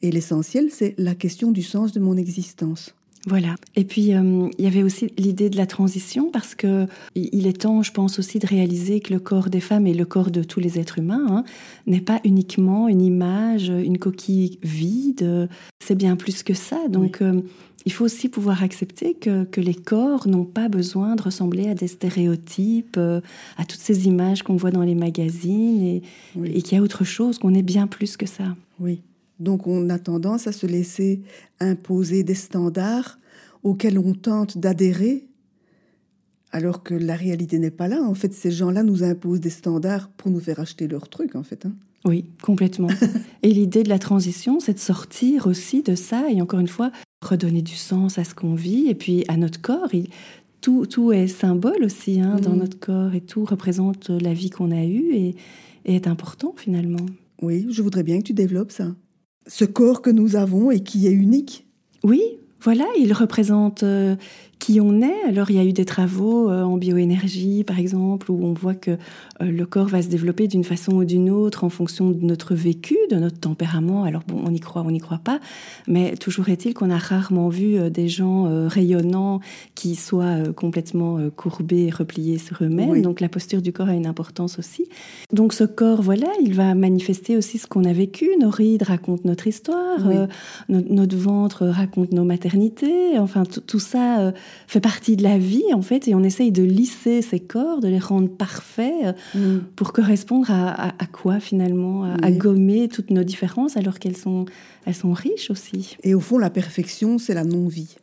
Et 0.00 0.10
l'essentiel, 0.10 0.70
c'est 0.70 0.94
la 0.98 1.14
question 1.14 1.52
du 1.52 1.62
sens 1.62 1.92
de 1.92 2.00
mon 2.00 2.16
existence. 2.16 2.94
Voilà. 3.26 3.54
Et 3.76 3.84
puis 3.84 4.14
euh, 4.14 4.48
il 4.58 4.64
y 4.64 4.66
avait 4.66 4.82
aussi 4.82 5.12
l'idée 5.16 5.48
de 5.48 5.56
la 5.56 5.66
transition 5.66 6.30
parce 6.32 6.56
que 6.56 6.86
il 7.14 7.46
est 7.46 7.62
temps, 7.62 7.82
je 7.82 7.92
pense 7.92 8.18
aussi, 8.18 8.40
de 8.40 8.46
réaliser 8.46 9.00
que 9.00 9.12
le 9.12 9.20
corps 9.20 9.48
des 9.48 9.60
femmes 9.60 9.86
et 9.86 9.94
le 9.94 10.04
corps 10.04 10.30
de 10.30 10.42
tous 10.42 10.58
les 10.58 10.78
êtres 10.80 10.98
humains 10.98 11.26
hein, 11.28 11.44
n'est 11.86 12.00
pas 12.00 12.20
uniquement 12.24 12.88
une 12.88 13.00
image, 13.00 13.68
une 13.68 13.98
coquille 13.98 14.58
vide. 14.62 15.48
C'est 15.78 15.94
bien 15.94 16.16
plus 16.16 16.42
que 16.42 16.54
ça. 16.54 16.88
Donc 16.88 17.22
euh, 17.22 17.42
il 17.84 17.92
faut 17.92 18.04
aussi 18.04 18.28
pouvoir 18.28 18.62
accepter 18.62 19.14
que, 19.14 19.44
que 19.44 19.60
les 19.60 19.74
corps 19.74 20.26
n'ont 20.28 20.44
pas 20.44 20.68
besoin 20.68 21.16
de 21.16 21.22
ressembler 21.22 21.68
à 21.68 21.74
des 21.74 21.88
stéréotypes, 21.88 22.96
euh, 22.96 23.20
à 23.56 23.64
toutes 23.64 23.80
ces 23.80 24.06
images 24.06 24.42
qu'on 24.42 24.56
voit 24.56 24.70
dans 24.70 24.82
les 24.82 24.94
magazines, 24.94 25.82
et, 25.82 26.02
et 26.44 26.62
qu'il 26.62 26.76
y 26.76 26.80
a 26.80 26.82
autre 26.82 27.04
chose, 27.04 27.38
qu'on 27.38 27.54
est 27.54 27.62
bien 27.62 27.86
plus 27.86 28.16
que 28.16 28.26
ça. 28.26 28.56
Oui. 28.80 29.00
Donc 29.42 29.66
on 29.66 29.90
a 29.90 29.98
tendance 29.98 30.46
à 30.46 30.52
se 30.52 30.66
laisser 30.66 31.22
imposer 31.60 32.22
des 32.22 32.34
standards 32.34 33.18
auxquels 33.62 33.98
on 33.98 34.14
tente 34.14 34.58
d'adhérer, 34.58 35.26
alors 36.52 36.82
que 36.82 36.94
la 36.94 37.16
réalité 37.16 37.58
n'est 37.58 37.70
pas 37.70 37.88
là. 37.88 38.02
En 38.02 38.14
fait, 38.14 38.32
ces 38.32 38.50
gens-là 38.50 38.82
nous 38.82 39.02
imposent 39.02 39.40
des 39.40 39.50
standards 39.50 40.08
pour 40.10 40.30
nous 40.30 40.40
faire 40.40 40.60
acheter 40.60 40.86
leurs 40.86 41.08
trucs, 41.08 41.34
en 41.34 41.42
fait. 41.42 41.66
Hein. 41.66 41.72
Oui, 42.04 42.26
complètement. 42.42 42.88
et 43.42 43.52
l'idée 43.52 43.82
de 43.82 43.88
la 43.88 43.98
transition, 43.98 44.60
c'est 44.60 44.74
de 44.74 44.78
sortir 44.78 45.46
aussi 45.46 45.82
de 45.82 45.94
ça 45.94 46.30
et 46.30 46.42
encore 46.42 46.60
une 46.60 46.68
fois, 46.68 46.90
redonner 47.22 47.62
du 47.62 47.76
sens 47.76 48.18
à 48.18 48.24
ce 48.24 48.34
qu'on 48.34 48.54
vit 48.54 48.88
et 48.88 48.94
puis 48.94 49.24
à 49.28 49.36
notre 49.36 49.60
corps. 49.60 49.88
tout, 50.60 50.86
tout 50.86 51.12
est 51.12 51.28
symbole 51.28 51.84
aussi 51.84 52.20
hein, 52.20 52.36
dans 52.36 52.54
mm. 52.54 52.58
notre 52.58 52.78
corps 52.78 53.14
et 53.14 53.20
tout 53.20 53.44
représente 53.44 54.10
la 54.10 54.34
vie 54.34 54.50
qu'on 54.50 54.72
a 54.72 54.84
eue 54.84 55.14
et, 55.14 55.36
et 55.84 55.94
est 55.94 56.08
important 56.08 56.54
finalement. 56.56 57.06
Oui, 57.40 57.66
je 57.70 57.82
voudrais 57.82 58.02
bien 58.02 58.18
que 58.18 58.24
tu 58.24 58.34
développes 58.34 58.72
ça. 58.72 58.88
Ce 59.46 59.64
corps 59.64 60.02
que 60.02 60.10
nous 60.10 60.36
avons 60.36 60.70
et 60.70 60.80
qui 60.80 61.06
est 61.06 61.12
unique. 61.12 61.66
Oui, 62.04 62.22
voilà, 62.60 62.86
il 62.98 63.12
représente 63.12 63.82
euh, 63.82 64.16
qui 64.62 64.80
on 64.80 65.02
est. 65.02 65.24
Alors 65.26 65.50
il 65.50 65.56
y 65.56 65.58
a 65.58 65.64
eu 65.64 65.72
des 65.72 65.84
travaux 65.84 66.48
euh, 66.48 66.62
en 66.62 66.76
bioénergie, 66.76 67.64
par 67.64 67.80
exemple, 67.80 68.30
où 68.30 68.44
on 68.44 68.52
voit 68.52 68.76
que 68.76 68.92
euh, 68.92 68.96
le 69.40 69.66
corps 69.66 69.88
va 69.88 70.02
se 70.02 70.06
développer 70.06 70.46
d'une 70.46 70.62
façon 70.62 70.92
ou 70.92 71.04
d'une 71.04 71.30
autre 71.30 71.64
en 71.64 71.68
fonction 71.68 72.12
de 72.12 72.24
notre 72.24 72.54
vécu, 72.54 72.96
de 73.10 73.16
notre 73.16 73.40
tempérament. 73.40 74.04
Alors 74.04 74.22
bon, 74.24 74.40
on 74.46 74.54
y 74.54 74.60
croit, 74.60 74.84
on 74.86 74.92
n'y 74.92 75.00
croit 75.00 75.18
pas, 75.18 75.40
mais 75.88 76.14
toujours 76.14 76.48
est-il 76.48 76.74
qu'on 76.74 76.90
a 76.90 76.96
rarement 76.96 77.48
vu 77.48 77.76
euh, 77.76 77.90
des 77.90 78.06
gens 78.06 78.44
rayonnants 78.68 79.40
qui 79.74 79.96
soient 79.96 80.52
complètement 80.54 81.18
courbés, 81.34 81.90
repliés 81.90 82.38
sur 82.38 82.62
eux-mêmes. 82.62 83.02
Donc 83.02 83.20
la 83.20 83.28
posture 83.28 83.62
du 83.62 83.72
corps 83.72 83.88
a 83.88 83.94
une 83.94 84.06
importance 84.06 84.60
aussi. 84.60 84.86
Donc 85.32 85.54
ce 85.54 85.64
corps, 85.64 86.02
voilà, 86.02 86.28
il 86.40 86.54
va 86.54 86.74
manifester 86.74 87.36
aussi 87.36 87.58
ce 87.58 87.66
qu'on 87.66 87.84
a 87.84 87.92
vécu. 87.92 88.28
Nos 88.40 88.50
rides 88.50 88.84
racontent 88.84 89.22
notre 89.24 89.46
histoire, 89.48 89.98
notre 90.68 91.16
ventre 91.16 91.66
raconte 91.66 92.12
nos 92.12 92.24
maternités. 92.24 93.18
Enfin, 93.18 93.42
tout 93.44 93.80
ça 93.80 94.32
fait 94.66 94.80
partie 94.80 95.16
de 95.16 95.22
la 95.22 95.38
vie, 95.38 95.72
en 95.74 95.82
fait, 95.82 96.08
et 96.08 96.14
on 96.14 96.22
essaye 96.22 96.52
de 96.52 96.62
lisser 96.62 97.22
ces 97.22 97.40
corps, 97.40 97.80
de 97.80 97.88
les 97.88 97.98
rendre 97.98 98.28
parfaits 98.28 99.16
euh, 99.34 99.38
mm. 99.56 99.60
pour 99.76 99.92
correspondre 99.92 100.50
à, 100.50 100.92
quoi, 101.12 101.40
finalement 101.40 102.04
à, 102.04 102.30
gommer 102.30 102.88
toutes 102.88 103.10
nos 103.10 103.24
différences, 103.24 103.76
alors 103.76 103.98
qu'elles 103.98 104.16
sont, 104.16 104.46
elles 104.86 104.94
sont 104.94 105.12
riches 105.12 105.50
aussi. 105.50 105.96
Et 106.02 106.14
au 106.14 106.20
fond, 106.20 106.38
la 106.38 106.50
perfection, 106.50 107.18
c'est 107.18 107.34
la 107.34 107.44
non-vie. 107.44 107.96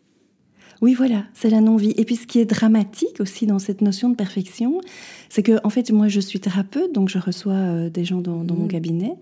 Oui, 0.82 0.94
voilà, 0.94 1.24
c'est 1.34 1.50
la 1.50 1.60
non-vie. 1.60 1.94
Et 1.98 2.06
puis 2.06 2.16
ce 2.16 2.26
qui 2.26 2.40
est 2.40 2.46
dramatique 2.46 3.20
aussi 3.20 3.46
dans 3.46 3.60
cette 3.60 3.82
notion 3.82 4.10
de 4.10 4.16
perfection, 4.16 4.80
c'est 5.28 5.44
que 5.44 5.60
en 5.66 5.70
fait, 5.70 5.92
moi, 5.92 6.08
je 6.08 6.22
suis 6.22 6.40
thérapeute, 6.40 6.94
donc 6.94 7.10
je 7.10 7.18
reçois 7.18 7.54
euh, 7.54 7.90
des 7.90 8.06
gens 8.06 8.22
dans, 8.22 8.44
mon 8.44 8.66
mmh. 8.66 8.68
cabinet, 8.70 9.14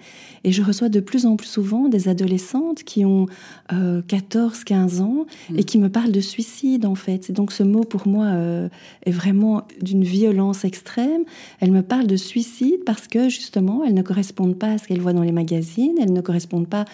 et 0.43 0.51
je 0.51 0.61
reçois 0.61 0.89
de 0.89 0.99
plus 0.99 1.25
en 1.25 1.35
plus 1.35 1.47
souvent 1.47 1.89
des 1.89 2.09
adolescentes 2.09 2.83
qui 2.83 3.05
ont 3.05 3.25
14, 3.69 4.59
euh, 4.59 4.63
15 4.65 5.01
ans 5.01 5.25
et 5.49 5.61
mmh. 5.61 5.63
qui 5.65 5.77
me 5.79 5.89
parlent 5.89 6.11
de 6.11 6.21
suicide, 6.21 6.85
en 6.85 6.95
fait. 6.95 7.31
donc 7.31 7.51
ce 7.51 7.63
mot, 7.63 7.83
pour 7.83 8.07
moi, 8.07 8.25
euh, 8.27 8.69
est 9.05 9.11
vraiment 9.11 9.63
d'une 9.81 10.03
violence 10.03 10.63
extrême. 10.63 11.23
Elles 11.59 11.71
me 11.71 11.81
parlent 11.81 12.07
de 12.07 12.17
suicide 12.17 12.83
parce 12.85 13.07
que, 13.07 13.29
justement, 13.29 13.83
elles 13.83 13.95
ne 13.95 14.03
correspondent 14.03 14.57
pas 14.57 14.73
à 14.73 14.77
ce 14.77 14.87
qu'elles 14.87 15.01
voient 15.01 15.13
dans 15.13 15.23
les 15.23 15.31
magazines, 15.31 15.95
elles 15.99 16.13
ne 16.13 16.21
correspondent 16.21 16.69
pas 16.69 16.85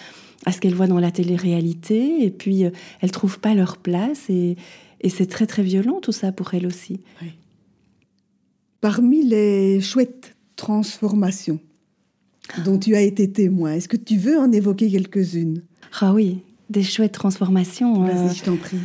à 0.46 0.52
ce 0.52 0.60
qu'elles 0.60 0.76
voient 0.76 0.88
dans 0.88 1.00
la 1.00 1.12
télé-réalité, 1.12 2.24
et 2.26 2.32
puis 2.32 2.66
euh, 2.66 2.72
elles 3.02 3.12
trouvent 3.12 3.40
pas 3.40 3.54
leur 3.54 3.78
place, 3.78 4.30
et, 4.30 4.58
et 5.02 5.10
c'est 5.10 5.28
très 5.28 5.48
très 5.48 5.64
violent 5.64 6.00
tout 6.02 6.12
ça 6.12 6.32
pour 6.32 6.54
elles 6.54 6.66
aussi. 6.66 7.00
Parmi 8.82 9.24
les 9.24 9.80
chouettes 9.82 10.36
transformations 10.56 11.60
dont 12.66 12.78
tu 12.78 12.96
as 12.96 13.02
été 13.02 13.32
témoin, 13.32 13.74
est-ce 13.74 13.88
que 13.88 13.98
tu 13.98 14.18
veux 14.18 14.38
en 14.38 14.52
évoquer 14.52 14.92
quelques-unes? 14.92 15.64
Ah 16.02 16.14
oui, 16.14 16.40
des 16.70 16.84
chouettes 16.84 17.14
transformations. 17.14 18.04
Vas-y, 18.04 18.28
euh, 18.28 18.34
je 18.34 18.44
t'en 18.44 18.58
prie. 18.58 18.80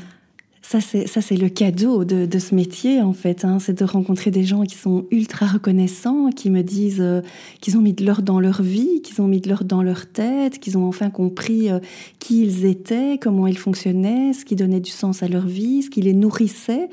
Ça, 0.71 0.83
c'est, 0.83 1.37
le 1.39 1.49
cadeau 1.49 2.05
de, 2.05 2.27
de, 2.27 2.39
ce 2.39 2.55
métier, 2.55 3.01
en 3.01 3.15
fait. 3.15 3.47
Hein. 3.47 3.59
c'est 3.59 3.79
de 3.79 3.87
rencontrer 3.87 4.31
des 4.31 4.45
gens 4.45 4.65
qui 4.65 4.75
sont 4.75 5.07
ultra 5.11 5.47
reconnaissants, 5.47 6.29
qui 6.29 6.51
me 6.51 6.61
disent 6.61 7.01
euh, 7.01 7.23
qu'ils 7.63 7.79
ont 7.79 7.81
mis 7.81 7.95
de 7.95 8.05
l'or 8.05 8.21
dans 8.21 8.39
leur 8.39 8.61
vie, 8.61 9.01
qu'ils 9.01 9.23
ont 9.23 9.29
mis 9.29 9.41
de 9.41 9.49
l'or 9.49 9.65
dans 9.65 9.83
leur 9.83 10.07
tête, 10.13 10.59
qu'ils 10.59 10.77
ont 10.77 10.87
enfin 10.87 11.09
compris 11.09 11.71
euh, 11.71 11.79
qui 12.19 12.43
ils 12.43 12.67
étaient, 12.67 13.19
comment 13.19 13.47
ils 13.47 13.57
fonctionnaient, 13.57 14.35
ce 14.35 14.45
qui 14.45 14.57
donnait 14.57 14.81
du 14.81 14.91
sens 14.91 15.23
à 15.23 15.29
leur 15.29 15.47
vie, 15.47 15.85
ce 15.85 15.89
qui 15.89 16.03
les 16.03 16.13
nourrissait. 16.13 16.91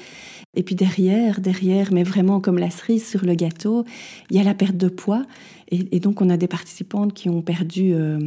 Et 0.56 0.64
puis 0.64 0.76
derrière, 0.76 1.42
derrière, 1.42 1.92
mais 1.92 2.04
vraiment 2.04 2.40
comme 2.40 2.60
la 2.60 2.70
cerise 2.70 3.06
sur 3.06 3.26
le 3.26 3.36
gâteau, 3.36 3.84
il 4.32 4.38
y 4.38 4.40
a 4.40 4.44
la 4.44 4.54
perte 4.54 4.78
de 4.78 4.88
poids. 4.88 5.24
Et, 5.70 6.00
donc, 6.00 6.22
on 6.22 6.30
a 6.30 6.38
des 6.38 6.48
participantes 6.48 7.14
qui 7.14 7.28
ont 7.28 7.42
perdu 7.42 7.94
euh, 7.94 8.20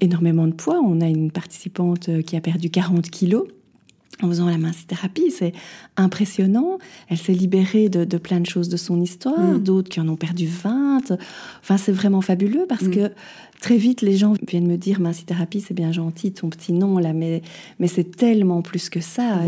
énormément 0.00 0.46
de 0.46 0.52
poids. 0.52 0.80
On 0.80 1.00
a 1.00 1.08
une 1.08 1.32
participante 1.32 2.22
qui 2.22 2.36
a 2.36 2.40
perdu 2.40 2.70
40 2.70 3.10
kilos 3.10 3.48
en 4.22 4.28
faisant 4.28 4.46
la 4.46 4.56
thérapie, 4.86 5.30
C'est 5.30 5.52
impressionnant. 5.96 6.78
Elle 7.08 7.18
s'est 7.18 7.32
libérée 7.32 7.88
de, 7.88 8.18
plein 8.18 8.40
de 8.40 8.46
choses 8.46 8.68
de 8.68 8.76
son 8.76 9.00
histoire, 9.00 9.38
mm. 9.38 9.62
d'autres 9.62 9.88
qui 9.88 10.00
en 10.00 10.08
ont 10.08 10.16
perdu 10.16 10.46
20. 10.46 11.12
Enfin, 11.60 11.76
c'est 11.76 11.92
vraiment 11.92 12.20
fabuleux 12.20 12.66
parce 12.68 12.84
mm. 12.84 12.90
que 12.90 13.10
très 13.60 13.76
vite, 13.76 14.02
les 14.02 14.16
gens 14.16 14.34
viennent 14.46 14.66
me 14.66 14.76
dire 14.76 15.00
thérapie, 15.26 15.60
c'est 15.60 15.74
bien 15.74 15.92
gentil, 15.92 16.32
ton 16.32 16.48
petit 16.48 16.72
nom 16.72 16.98
là, 16.98 17.12
mais, 17.12 17.42
mais 17.78 17.88
c'est 17.88 18.16
tellement 18.16 18.62
plus 18.62 18.88
que 18.88 19.00
ça. 19.00 19.40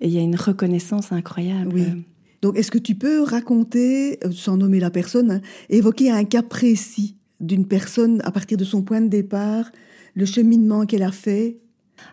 Et 0.00 0.08
il 0.08 0.12
y 0.12 0.18
a 0.18 0.22
une 0.22 0.36
reconnaissance 0.36 1.12
incroyable. 1.12 1.82
Donc, 2.42 2.56
est-ce 2.56 2.70
que 2.70 2.78
tu 2.78 2.94
peux 2.94 3.22
raconter, 3.22 4.18
euh, 4.24 4.30
sans 4.30 4.56
nommer 4.56 4.78
la 4.78 4.90
personne, 4.90 5.30
hein, 5.30 5.40
évoquer 5.70 6.10
un 6.10 6.24
cas 6.24 6.42
précis 6.42 7.16
d'une 7.40 7.66
personne 7.66 8.20
à 8.24 8.30
partir 8.30 8.56
de 8.56 8.64
son 8.64 8.82
point 8.82 9.00
de 9.00 9.08
départ, 9.08 9.70
le 10.14 10.26
cheminement 10.26 10.86
qu'elle 10.86 11.02
a 11.02 11.12
fait 11.12 11.58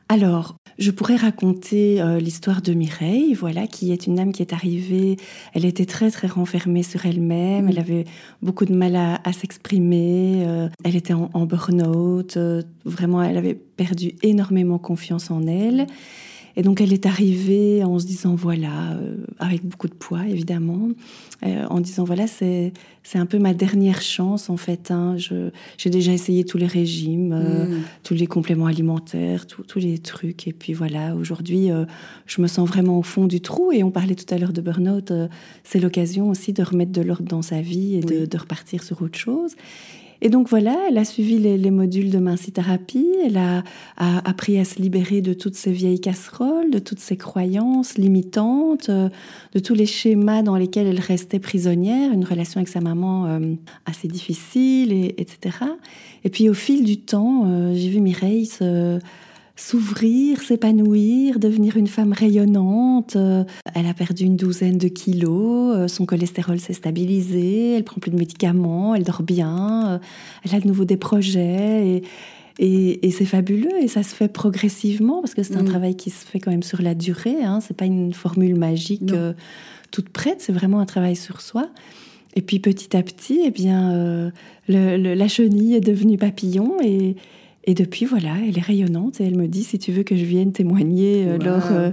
Alors, 0.09 0.55
je 0.79 0.91
pourrais 0.91 1.15
raconter 1.15 2.01
euh, 2.01 2.19
l'histoire 2.19 2.61
de 2.61 2.73
Mireille, 2.73 3.33
voilà, 3.33 3.67
qui 3.67 3.91
est 3.91 4.07
une 4.07 4.19
âme 4.19 4.31
qui 4.31 4.41
est 4.41 4.53
arrivée. 4.53 5.17
Elle 5.53 5.65
était 5.65 5.85
très 5.85 6.11
très 6.11 6.27
renfermée 6.27 6.83
sur 6.83 7.05
elle-même. 7.05 7.67
Elle 7.69 7.79
avait 7.79 8.05
beaucoup 8.41 8.65
de 8.65 8.73
mal 8.73 8.95
à, 8.95 9.33
s'exprimer. 9.33 10.43
Euh, 10.45 10.69
elle 10.83 10.95
était 10.95 11.13
en, 11.13 11.29
en 11.33 11.45
burn-out. 11.45 12.37
vraiment, 12.85 13.21
elle 13.23 13.37
avait 13.37 13.55
perdu 13.55 14.13
énormément 14.21 14.79
confiance 14.79 15.31
en 15.31 15.45
elle. 15.47 15.87
Et 16.55 16.61
donc 16.61 16.81
elle 16.81 16.93
est 16.93 17.05
arrivée 17.05 17.83
en 17.83 17.97
se 17.97 18.05
disant 18.05 18.35
voilà, 18.35 18.93
euh, 18.93 19.15
avec 19.39 19.65
beaucoup 19.65 19.87
de 19.87 19.93
poids 19.93 20.27
évidemment, 20.27 20.89
euh, 21.43 21.65
en 21.69 21.79
disant 21.79 22.03
voilà 22.03 22.27
c'est 22.27 22.73
c'est 23.01 23.17
un 23.17 23.25
peu 23.25 23.39
ma 23.39 23.53
dernière 23.53 24.01
chance 24.01 24.49
en 24.49 24.57
fait. 24.57 24.91
Hein. 24.91 25.17
j'ai 25.77 25.89
déjà 25.89 26.13
essayé 26.13 26.45
tous 26.45 26.57
les 26.57 26.67
régimes, 26.67 27.33
euh, 27.33 27.65
mm. 27.65 27.81
tous 28.03 28.13
les 28.13 28.27
compléments 28.27 28.67
alimentaires, 28.67 29.47
tous 29.47 29.79
les 29.79 29.97
trucs. 29.97 30.47
Et 30.47 30.53
puis 30.53 30.73
voilà, 30.73 31.15
aujourd'hui 31.15 31.69
je 32.27 32.41
me 32.41 32.47
sens 32.47 32.67
vraiment 32.67 32.99
au 32.99 33.03
fond 33.03 33.25
du 33.25 33.41
trou. 33.41 33.71
Et 33.71 33.83
on 33.83 33.91
parlait 33.91 34.15
tout 34.15 34.31
à 34.33 34.37
l'heure 34.37 34.53
de 34.53 34.61
burn-out. 34.61 35.11
c'est 35.63 35.79
l'occasion 35.79 36.29
aussi 36.29 36.53
de 36.53 36.61
remettre 36.61 36.91
de 36.91 37.01
l'ordre 37.01 37.27
dans 37.27 37.41
sa 37.41 37.61
vie 37.61 37.95
et 37.95 38.01
de, 38.01 38.25
de 38.25 38.37
repartir 38.37 38.83
sur 38.83 39.01
autre 39.01 39.17
chose. 39.17 39.55
Et 40.25 40.29
donc 40.29 40.47
voilà, 40.47 40.85
elle 40.87 40.97
a 40.97 41.03
suivi 41.03 41.37
les, 41.37 41.69
modules 41.69 42.09
de 42.09 42.17
minci-thérapie, 42.17 43.11
elle 43.25 43.35
a, 43.35 43.61
appris 43.97 44.57
à 44.57 44.63
se 44.63 44.81
libérer 44.81 45.19
de 45.19 45.33
toutes 45.33 45.55
ces 45.55 45.73
vieilles 45.73 45.99
casseroles, 45.99 46.71
de 46.71 46.79
toutes 46.79 47.01
ces 47.01 47.17
croyances 47.17 47.97
limitantes, 47.97 48.87
euh, 48.87 49.09
de 49.51 49.59
tous 49.59 49.73
les 49.73 49.85
schémas 49.85 50.41
dans 50.41 50.55
lesquels 50.55 50.87
elle 50.87 51.01
restait 51.01 51.39
prisonnière, 51.39 52.13
une 52.13 52.23
relation 52.23 52.59
avec 52.59 52.69
sa 52.69 52.79
maman 52.79 53.25
euh, 53.25 53.55
assez 53.85 54.07
difficile, 54.07 54.93
et, 54.93 55.13
etc. 55.17 55.57
Et 56.23 56.29
puis 56.29 56.47
au 56.47 56.53
fil 56.53 56.85
du 56.85 57.01
temps, 57.01 57.43
euh, 57.45 57.73
j'ai 57.75 57.89
vu 57.89 57.99
Mireille 57.99 58.45
se 58.45 58.99
s'ouvrir, 59.55 60.41
s'épanouir, 60.41 61.39
devenir 61.39 61.77
une 61.77 61.87
femme 61.87 62.11
rayonnante. 62.11 63.15
Euh, 63.15 63.43
elle 63.75 63.85
a 63.85 63.93
perdu 63.93 64.23
une 64.23 64.35
douzaine 64.35 64.77
de 64.77 64.87
kilos, 64.87 65.75
euh, 65.75 65.87
son 65.87 66.05
cholestérol 66.05 66.59
s'est 66.59 66.73
stabilisé, 66.73 67.73
elle 67.73 67.83
prend 67.83 67.99
plus 67.99 68.11
de 68.11 68.17
médicaments, 68.17 68.95
elle 68.95 69.03
dort 69.03 69.21
bien, 69.21 69.91
euh, 69.91 69.99
elle 70.43 70.55
a 70.55 70.59
de 70.59 70.67
nouveau 70.67 70.85
des 70.85 70.97
projets 70.97 72.01
et, 72.59 73.11
c'est 73.11 73.25
fabuleux 73.25 73.81
et 73.81 73.87
ça 73.87 74.03
se 74.03 74.15
fait 74.15 74.27
progressivement 74.27 75.21
parce 75.21 75.33
que 75.33 75.43
c'est 75.43 75.55
un 75.55 75.63
mm. 75.63 75.69
travail 75.69 75.95
qui 75.95 76.09
se 76.09 76.25
fait 76.25 76.39
quand 76.39 76.51
même 76.51 76.63
sur 76.63 76.81
la 76.81 76.95
durée. 76.95 77.43
Hein, 77.43 77.59
c'est 77.61 77.75
pas 77.75 77.85
une 77.85 78.13
formule 78.13 78.55
magique 78.55 79.11
toute 79.91 80.09
prête, 80.09 80.41
c'est 80.41 80.51
vraiment 80.51 80.79
un 80.79 80.85
travail 80.85 81.15
sur 81.15 81.41
soi. 81.41 81.69
Et 82.35 82.41
puis 82.41 82.59
petit 82.59 82.97
à 82.97 83.03
petit, 83.03 83.41
eh 83.45 83.51
bien, 83.51 84.31
la 84.67 85.27
chenille 85.27 85.75
est 85.75 85.81
devenue 85.81 86.17
papillon 86.17 86.77
et, 86.81 87.15
et 87.65 87.73
depuis, 87.73 88.05
voilà, 88.05 88.35
elle 88.45 88.57
est 88.57 88.61
rayonnante 88.61 89.21
et 89.21 89.23
elle 89.23 89.37
me 89.37 89.47
dit 89.47 89.63
si 89.63 89.79
tu 89.79 89.91
veux 89.91 90.03
que 90.03 90.17
je 90.17 90.25
vienne 90.25 90.51
témoigner 90.51 91.25
euh, 91.25 91.37
lors, 91.37 91.71
euh, 91.71 91.91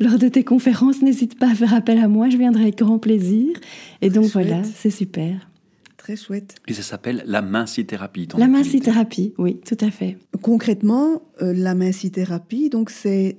lors 0.00 0.18
de 0.18 0.28
tes 0.28 0.42
conférences, 0.42 1.00
n'hésite 1.00 1.38
pas 1.38 1.50
à 1.50 1.54
faire 1.54 1.74
appel 1.74 1.98
à 1.98 2.08
moi, 2.08 2.28
je 2.28 2.36
viendrai 2.36 2.62
avec 2.64 2.78
grand 2.78 2.98
plaisir. 2.98 3.56
Et 4.00 4.10
donc 4.10 4.24
voilà, 4.26 4.62
c'est 4.64 4.90
super. 4.90 5.48
Très 5.96 6.16
chouette. 6.16 6.56
Et 6.66 6.72
ça 6.72 6.82
s'appelle 6.82 7.22
la 7.26 7.40
mincithérapie. 7.40 8.26
La 8.36 8.48
mincithérapie, 8.48 9.32
oui, 9.38 9.60
tout 9.64 9.76
à 9.80 9.92
fait. 9.92 10.18
Concrètement, 10.40 11.22
euh, 11.40 11.52
la 11.52 11.76
mincithérapie, 11.76 12.68
donc 12.68 12.90
c'est, 12.90 13.36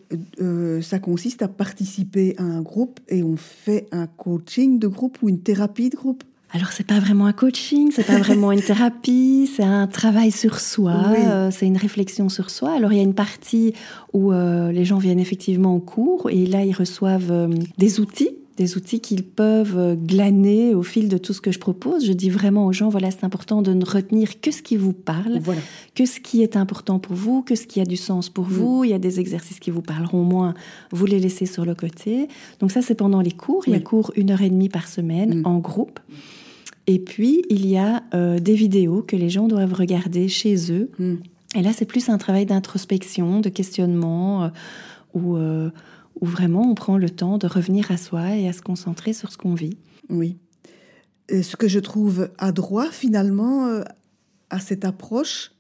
ça 0.82 1.00
consiste 1.00 1.42
à 1.42 1.50
participer 1.50 2.36
à 2.38 2.44
un 2.44 2.62
groupe 2.62 3.02
et 3.10 3.24
on 3.24 3.36
fait 3.36 3.88
un 3.92 4.08
coaching 4.08 4.80
de 4.80 4.88
groupe 4.88 5.18
ou 5.22 5.28
une 5.28 5.42
thérapie 5.42 5.90
de 5.90 5.98
groupe. 5.98 6.24
Alors 6.56 6.72
c'est 6.72 6.86
pas 6.86 7.00
vraiment 7.00 7.26
un 7.26 7.34
coaching, 7.34 7.92
c'est 7.92 8.06
pas 8.06 8.20
vraiment 8.20 8.52
une 8.52 8.62
thérapie, 8.62 9.50
c'est 9.56 9.64
un 9.64 9.88
travail 9.88 10.30
sur 10.30 10.60
soi, 10.60 10.94
euh, 11.18 11.50
c'est 11.52 11.66
une 11.66 11.78
réflexion 11.78 12.30
sur 12.30 12.52
soi. 12.52 12.76
Alors 12.76 12.94
il 12.94 12.98
y 12.98 13.00
a 13.00 13.04
une 13.04 13.16
partie 13.16 13.74
où 14.14 14.32
euh, 14.32 14.72
les 14.72 14.86
gens 14.86 15.00
viennent 15.00 15.20
effectivement 15.20 15.76
au 15.76 15.80
cours 15.80 16.30
et 16.30 16.46
là 16.46 16.64
ils 16.64 16.74
reçoivent 16.74 17.32
euh, 17.32 17.48
des 17.80 18.00
outils 18.00 18.30
des 18.56 18.78
outils 18.78 19.00
qu'ils 19.00 19.24
peuvent 19.24 19.98
glaner 20.06 20.76
au 20.76 20.84
fil 20.84 21.10
de 21.10 21.18
tout 21.18 21.34
ce 21.34 21.42
que 21.42 21.52
je 21.52 21.58
propose. 21.58 22.06
Je 22.06 22.14
dis 22.14 22.30
vraiment 22.30 22.68
aux 22.68 22.72
gens, 22.72 22.90
voilà, 22.90 23.10
c'est 23.10 23.24
important 23.24 23.64
de 23.64 23.74
ne 23.74 23.84
retenir 23.84 24.42
que 24.42 24.52
ce 24.52 24.62
qui 24.62 24.78
vous 24.78 24.94
parle, 24.94 25.42
que 25.96 26.06
ce 26.06 26.20
qui 26.20 26.44
est 26.44 26.56
important 26.56 27.00
pour 27.00 27.16
vous, 27.16 27.42
que 27.42 27.56
ce 27.56 27.66
qui 27.66 27.82
a 27.82 27.84
du 27.84 27.98
sens 27.98 28.30
pour 28.30 28.46
mm. 28.46 28.54
vous. 28.54 28.84
Il 28.84 28.92
y 28.92 28.94
a 28.94 29.00
des 29.00 29.20
exercices 29.20 29.60
qui 29.60 29.72
vous 29.72 29.82
parleront 29.82 30.22
moins, 30.22 30.54
vous 30.92 31.08
les 31.08 31.20
laissez 31.20 31.48
sur 31.48 31.66
le 31.66 31.74
côté. 31.74 32.28
Donc 32.60 32.70
ça, 32.70 32.84
c'est 32.84 32.94
pendant 32.94 33.22
les 33.22 33.32
cours. 33.32 33.64
Il 33.66 33.74
y 33.74 33.76
a 33.76 33.80
cours 33.80 34.12
une 34.16 34.30
heure 34.30 34.44
et 34.44 34.52
demie 34.52 34.70
par 34.70 34.88
semaine 34.88 35.40
mm. 35.40 35.48
en 35.48 35.58
groupe. 35.58 36.00
Et 36.88 37.00
puis, 37.00 37.44
il 37.50 37.66
y 37.66 37.78
a 37.78 38.04
euh, 38.14 38.40
des 38.40 38.56
vidéos 38.56 39.02
que 39.02 39.16
les 39.16 39.30
gens 39.30 39.48
doivent 39.48 39.74
regarder 39.74 40.28
chez 40.28 40.72
eux. 40.72 40.92
Hmm. 41.00 41.16
Et 41.56 41.62
là, 41.62 41.72
c'est 41.74 41.86
plus 41.86 42.10
un 42.10 42.18
travail 42.18 42.46
d'introspection, 42.46 43.40
de 43.40 43.50
questionnement, 43.50 44.44
euh, 44.44 44.50
euh, 45.16 45.70
où, 46.20 46.26
vraiment 46.26 46.70
on 46.70 46.76
prend 46.76 46.98
le 46.98 47.10
temps 47.10 47.38
de 47.38 47.48
revenir 47.48 47.92
à 47.92 47.98
soi 47.98 48.36
et 48.36 48.48
à 48.48 48.54
se 48.54 48.62
concentrer 48.62 49.14
sur 49.14 49.32
ce 49.32 49.38
qu'on 49.38 49.54
vit. 49.54 49.78
Oui. 50.10 50.38
ce 51.30 51.56
que 51.56 51.68
je 51.68 51.80
trouve 51.80 52.30
adroit, 52.38 52.90
finalement, 52.92 53.82
à 54.50 54.60
cette 54.60 54.84
approche, 54.84 55.52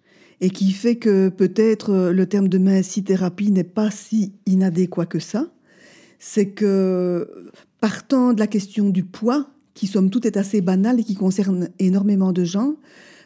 et 0.42 0.50
qui 0.50 0.72
fait 0.72 0.98
que 0.98 1.30
peut-être 1.30 2.10
le 2.10 2.26
terme 2.26 2.50
de 2.50 2.58
mincithérapie 2.58 3.52
n'est 3.52 3.64
pas 3.64 3.92
si 3.92 4.34
inadéquat 4.46 5.06
que 5.06 5.20
ça, 5.20 5.48
c'est 6.20 6.50
que 6.50 7.52
partant 7.80 8.34
de 8.34 8.40
la 8.40 8.48
question 8.48 8.90
du 8.90 9.04
poids, 9.04 9.53
qui 9.74 9.88
somme 9.88 10.10
toute 10.10 10.26
est 10.26 10.38
assez 10.38 10.62
banale 10.62 11.00
et 11.00 11.04
qui 11.04 11.16
concerne 11.16 11.70
énormément 11.80 12.32
de 12.32 12.44
gens. 12.44 12.76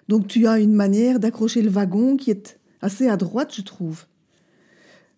Donc 0.07 0.27
tu 0.27 0.47
as 0.47 0.59
une 0.59 0.73
manière 0.73 1.19
d'accrocher 1.19 1.61
le 1.61 1.69
wagon 1.69 2.15
qui 2.15 2.31
est 2.31 2.59
assez 2.81 3.07
à 3.07 3.17
droite, 3.17 3.53
je 3.55 3.61
trouve. 3.61 4.05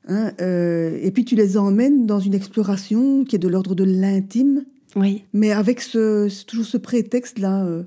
Hein, 0.07 0.31
euh, 0.41 0.97
et 1.01 1.11
puis 1.11 1.25
tu 1.25 1.35
les 1.35 1.57
emmènes 1.57 2.05
dans 2.05 2.19
une 2.19 2.33
exploration 2.33 3.23
qui 3.25 3.35
est 3.35 3.39
de 3.39 3.47
l'ordre 3.47 3.75
de 3.75 3.83
l'intime. 3.83 4.65
Oui. 4.95 5.23
Mais 5.33 5.51
avec 5.51 5.81
ce, 5.81 6.27
toujours 6.45 6.65
ce 6.65 6.77
prétexte-là. 6.77 7.65
Euh. 7.65 7.83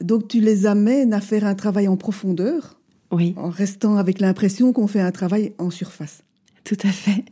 donc 0.00 0.26
tu 0.26 0.40
les 0.40 0.66
amènes 0.66 1.12
à 1.12 1.20
faire 1.20 1.44
un 1.44 1.54
travail 1.54 1.86
en 1.86 1.96
profondeur. 1.96 2.78
Oui. 3.12 3.34
En 3.36 3.48
restant 3.48 3.96
avec 3.96 4.20
l'impression 4.20 4.72
qu'on 4.72 4.86
fait 4.86 5.00
un 5.00 5.10
travail 5.12 5.52
en 5.58 5.70
surface. 5.70 6.22
Tout 6.70 6.86
à 6.86 6.92
fait. 6.92 7.24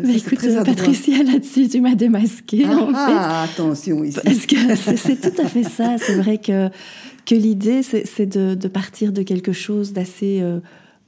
Mais 0.00 0.18
écoute, 0.18 0.38
Patricia, 0.66 1.22
là-dessus, 1.22 1.66
tu 1.66 1.80
m'as 1.80 1.94
démasqué. 1.94 2.64
Ah, 2.66 2.90
ah 2.94 3.42
attention 3.44 4.04
ici. 4.04 4.18
Parce 4.22 4.44
que 4.44 4.76
c'est 4.96 5.18
tout 5.18 5.40
à 5.40 5.46
fait 5.46 5.64
ça. 5.64 5.96
C'est 5.96 6.16
vrai 6.16 6.36
que, 6.36 6.68
que 7.24 7.34
l'idée, 7.34 7.82
c'est 7.82 8.26
de, 8.26 8.68
partir 8.68 9.12
de 9.12 9.22
quelque 9.22 9.52
chose 9.52 9.94
d'assez 9.94 10.40
euh, 10.42 10.60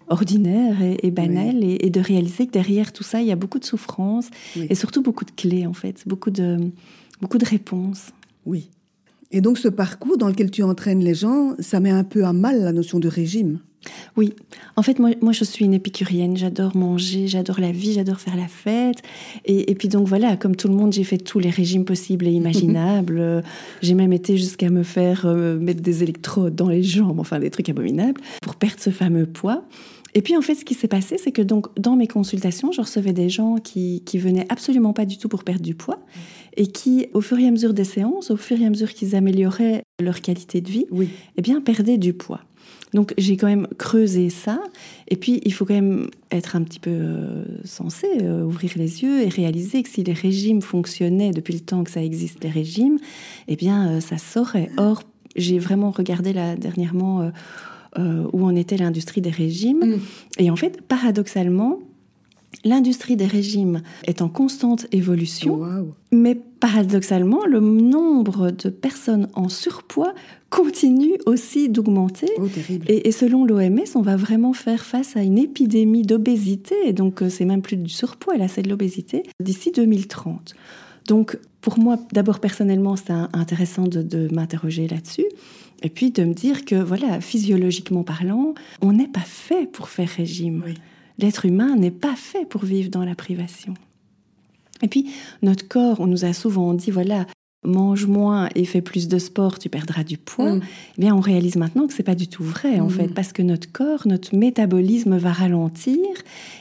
ordinaire 0.08 0.76
et, 0.80 1.10
banal 1.10 1.62
et, 1.62 1.90
de 1.90 2.00
réaliser 2.00 2.46
que 2.46 2.52
derrière 2.52 2.90
tout 2.90 3.04
ça, 3.04 3.20
il 3.20 3.26
y 3.26 3.32
a 3.32 3.36
beaucoup 3.36 3.58
de 3.58 3.66
souffrance 3.66 4.30
et 4.56 4.74
surtout 4.74 5.02
beaucoup 5.02 5.26
de 5.26 5.32
clés, 5.32 5.66
en 5.66 5.74
fait, 5.74 6.04
beaucoup 6.06 6.30
de, 6.30 6.56
beaucoup 7.20 7.36
de 7.36 7.44
réponses. 7.44 8.12
Oui. 8.46 8.70
Et 9.30 9.42
donc, 9.42 9.58
ce 9.58 9.68
parcours 9.68 10.16
dans 10.16 10.28
lequel 10.28 10.50
tu 10.50 10.62
entraînes 10.62 11.04
les 11.04 11.14
gens, 11.14 11.54
ça 11.58 11.80
met 11.80 11.90
un 11.90 12.04
peu 12.04 12.24
à 12.24 12.32
mal 12.32 12.62
la 12.62 12.72
notion 12.72 12.98
de 12.98 13.08
régime. 13.08 13.58
Oui, 14.16 14.32
en 14.76 14.82
fait, 14.82 14.98
moi, 14.98 15.10
moi 15.20 15.32
je 15.32 15.44
suis 15.44 15.64
une 15.64 15.74
épicurienne. 15.74 16.36
J'adore 16.36 16.76
manger, 16.76 17.26
j'adore 17.26 17.60
la 17.60 17.72
vie, 17.72 17.92
j'adore 17.92 18.20
faire 18.20 18.36
la 18.36 18.48
fête. 18.48 19.02
Et, 19.44 19.74
puis 19.74 19.88
donc 19.88 20.06
voilà, 20.06 20.36
comme 20.36 20.56
tout 20.56 20.68
le 20.68 20.74
monde, 20.74 20.92
j'ai 20.92 21.04
fait 21.04 21.18
tous 21.18 21.38
les 21.38 21.50
régimes 21.50 21.84
possibles 21.84 22.26
et 22.26 22.32
imaginables. 22.32 23.42
j'ai 23.82 23.94
même 23.94 24.12
été 24.12 24.36
jusqu'à 24.36 24.70
me 24.70 24.82
faire 24.82 25.26
euh, 25.26 25.58
mettre 25.58 25.82
des 25.82 26.02
électrodes 26.02 26.54
dans 26.54 26.68
les 26.68 26.82
jambes, 26.82 27.20
enfin 27.20 27.38
des 27.38 27.50
trucs 27.50 27.68
abominables, 27.68 28.20
pour 28.42 28.56
perdre 28.56 28.80
ce 28.80 28.90
fameux 28.90 29.26
poids. 29.26 29.64
Et 30.16 30.22
puis 30.22 30.36
en 30.36 30.40
fait, 30.42 30.54
ce 30.54 30.64
qui 30.64 30.74
s'est 30.74 30.88
passé, 30.88 31.18
c'est 31.18 31.32
que 31.32 31.42
donc 31.42 31.66
dans 31.78 31.96
mes 31.96 32.06
consultations, 32.06 32.70
je 32.70 32.80
recevais 32.80 33.12
des 33.12 33.28
gens 33.28 33.56
qui, 33.56 34.02
qui 34.06 34.18
venaient 34.18 34.46
absolument 34.48 34.92
pas 34.92 35.06
du 35.06 35.18
tout 35.18 35.28
pour 35.28 35.42
perdre 35.42 35.62
du 35.62 35.74
poids 35.74 35.98
et 36.56 36.68
qui, 36.68 37.08
au 37.14 37.20
fur 37.20 37.38
et 37.38 37.46
à 37.48 37.50
mesure 37.50 37.74
des 37.74 37.84
séances, 37.84 38.30
au 38.30 38.36
fur 38.36 38.60
et 38.60 38.64
à 38.64 38.70
mesure 38.70 38.94
qu'ils 38.94 39.16
amélioraient 39.16 39.82
leur 40.00 40.20
qualité 40.20 40.60
de 40.60 40.70
vie, 40.70 40.86
oui. 40.92 41.08
eh 41.36 41.42
bien 41.42 41.60
perdaient 41.60 41.98
du 41.98 42.12
poids. 42.12 42.40
Donc 42.94 43.12
j'ai 43.18 43.36
quand 43.36 43.48
même 43.48 43.66
creusé 43.76 44.30
ça. 44.30 44.60
Et 45.08 45.16
puis 45.16 45.40
il 45.44 45.52
faut 45.52 45.66
quand 45.66 45.74
même 45.74 46.08
être 46.30 46.56
un 46.56 46.62
petit 46.62 46.78
peu 46.78 46.90
euh, 46.90 47.44
sensé, 47.64 48.06
euh, 48.22 48.44
ouvrir 48.44 48.72
les 48.76 49.02
yeux 49.02 49.22
et 49.22 49.28
réaliser 49.28 49.82
que 49.82 49.88
si 49.88 50.04
les 50.04 50.12
régimes 50.12 50.62
fonctionnaient 50.62 51.32
depuis 51.32 51.54
le 51.54 51.60
temps 51.60 51.84
que 51.84 51.90
ça 51.90 52.02
existe, 52.02 52.42
les 52.44 52.50
régimes, 52.50 52.98
eh 53.48 53.56
bien 53.56 53.88
euh, 53.88 54.00
ça 54.00 54.16
saurait. 54.16 54.70
Or, 54.76 55.02
j'ai 55.36 55.58
vraiment 55.58 55.90
regardé 55.90 56.32
là 56.32 56.54
dernièrement 56.56 57.30
où 58.32 58.44
en 58.44 58.54
était 58.56 58.76
l'industrie 58.76 59.20
des 59.20 59.30
régimes. 59.30 59.84
Mm. 59.84 60.00
Et 60.38 60.50
en 60.50 60.56
fait, 60.56 60.80
paradoxalement, 60.82 61.80
L'industrie 62.64 63.16
des 63.16 63.26
régimes 63.26 63.82
est 64.04 64.22
en 64.22 64.28
constante 64.28 64.86
évolution, 64.92 65.60
mais 66.12 66.34
paradoxalement, 66.34 67.44
le 67.46 67.60
nombre 67.60 68.50
de 68.50 68.70
personnes 68.70 69.28
en 69.34 69.48
surpoids 69.48 70.14
continue 70.50 71.18
aussi 71.26 71.68
d'augmenter. 71.68 72.28
Oh, 72.38 72.46
et, 72.86 73.10
selon 73.12 73.44
l'OMS, 73.44 73.84
on 73.96 74.02
va 74.02 74.16
vraiment 74.16 74.52
faire 74.52 74.84
face 74.84 75.16
à 75.16 75.22
une 75.22 75.38
épidémie 75.38 76.02
d'obésité, 76.02 76.74
et 76.84 76.92
donc 76.92 77.22
euh, 77.22 77.28
c'est 77.28 77.44
même 77.44 77.62
plus 77.62 77.76
du 77.76 77.90
surpoids, 77.90 78.36
là 78.36 78.46
c'est 78.48 78.62
de 78.62 78.68
l'obésité, 78.68 79.24
d'ici 79.40 79.72
2030. 79.72 80.54
Donc 81.08 81.38
pour 81.64 81.78
moi, 81.78 81.96
d'abord 82.12 82.40
personnellement, 82.40 82.94
c'est 82.94 83.12
intéressant 83.32 83.84
de, 83.84 84.28
m'interroger 84.32 84.86
là-dessus. 84.86 85.24
Et 85.82 85.88
puis 85.88 86.10
de 86.10 86.22
me 86.24 86.34
dire 86.34 86.66
que, 86.66 86.74
voilà, 86.74 87.22
physiologiquement 87.22 88.04
parlant, 88.04 88.54
on 88.82 88.92
n'est 88.92 89.08
pas 89.08 89.20
fait 89.20 89.66
pour 89.70 89.88
faire 89.88 90.08
régime. 90.08 90.62
L'être 91.18 91.46
humain 91.46 91.76
n'est 91.76 91.90
pas 91.90 92.16
fait 92.16 92.44
pour 92.44 92.64
vivre 92.64 92.90
dans 92.90 93.04
la 93.04 93.14
privation. 93.14 93.74
Et 94.82 94.88
puis, 94.88 95.10
notre 95.42 95.66
corps, 95.68 96.00
on 96.00 96.06
nous 96.06 96.24
a 96.24 96.32
souvent 96.32 96.74
dit, 96.74 96.90
voilà, 96.90 97.26
mange 97.64 98.06
moins 98.06 98.48
et 98.54 98.64
fais 98.64 98.82
plus 98.82 99.08
de 99.08 99.18
sport, 99.18 99.58
tu 99.58 99.68
perdras 99.68 100.04
du 100.04 100.18
poids. 100.18 100.56
Mm. 100.56 100.60
Eh 100.98 101.00
bien, 101.00 101.14
on 101.14 101.20
réalise 101.20 101.56
maintenant 101.56 101.86
que 101.86 101.94
c'est 101.94 102.02
pas 102.02 102.14
du 102.14 102.28
tout 102.28 102.44
vrai, 102.44 102.80
en 102.80 102.86
mm. 102.86 102.90
fait, 102.90 103.08
parce 103.08 103.32
que 103.32 103.42
notre 103.42 103.70
corps, 103.70 104.06
notre 104.06 104.36
métabolisme 104.36 105.16
va 105.16 105.32
ralentir 105.32 105.98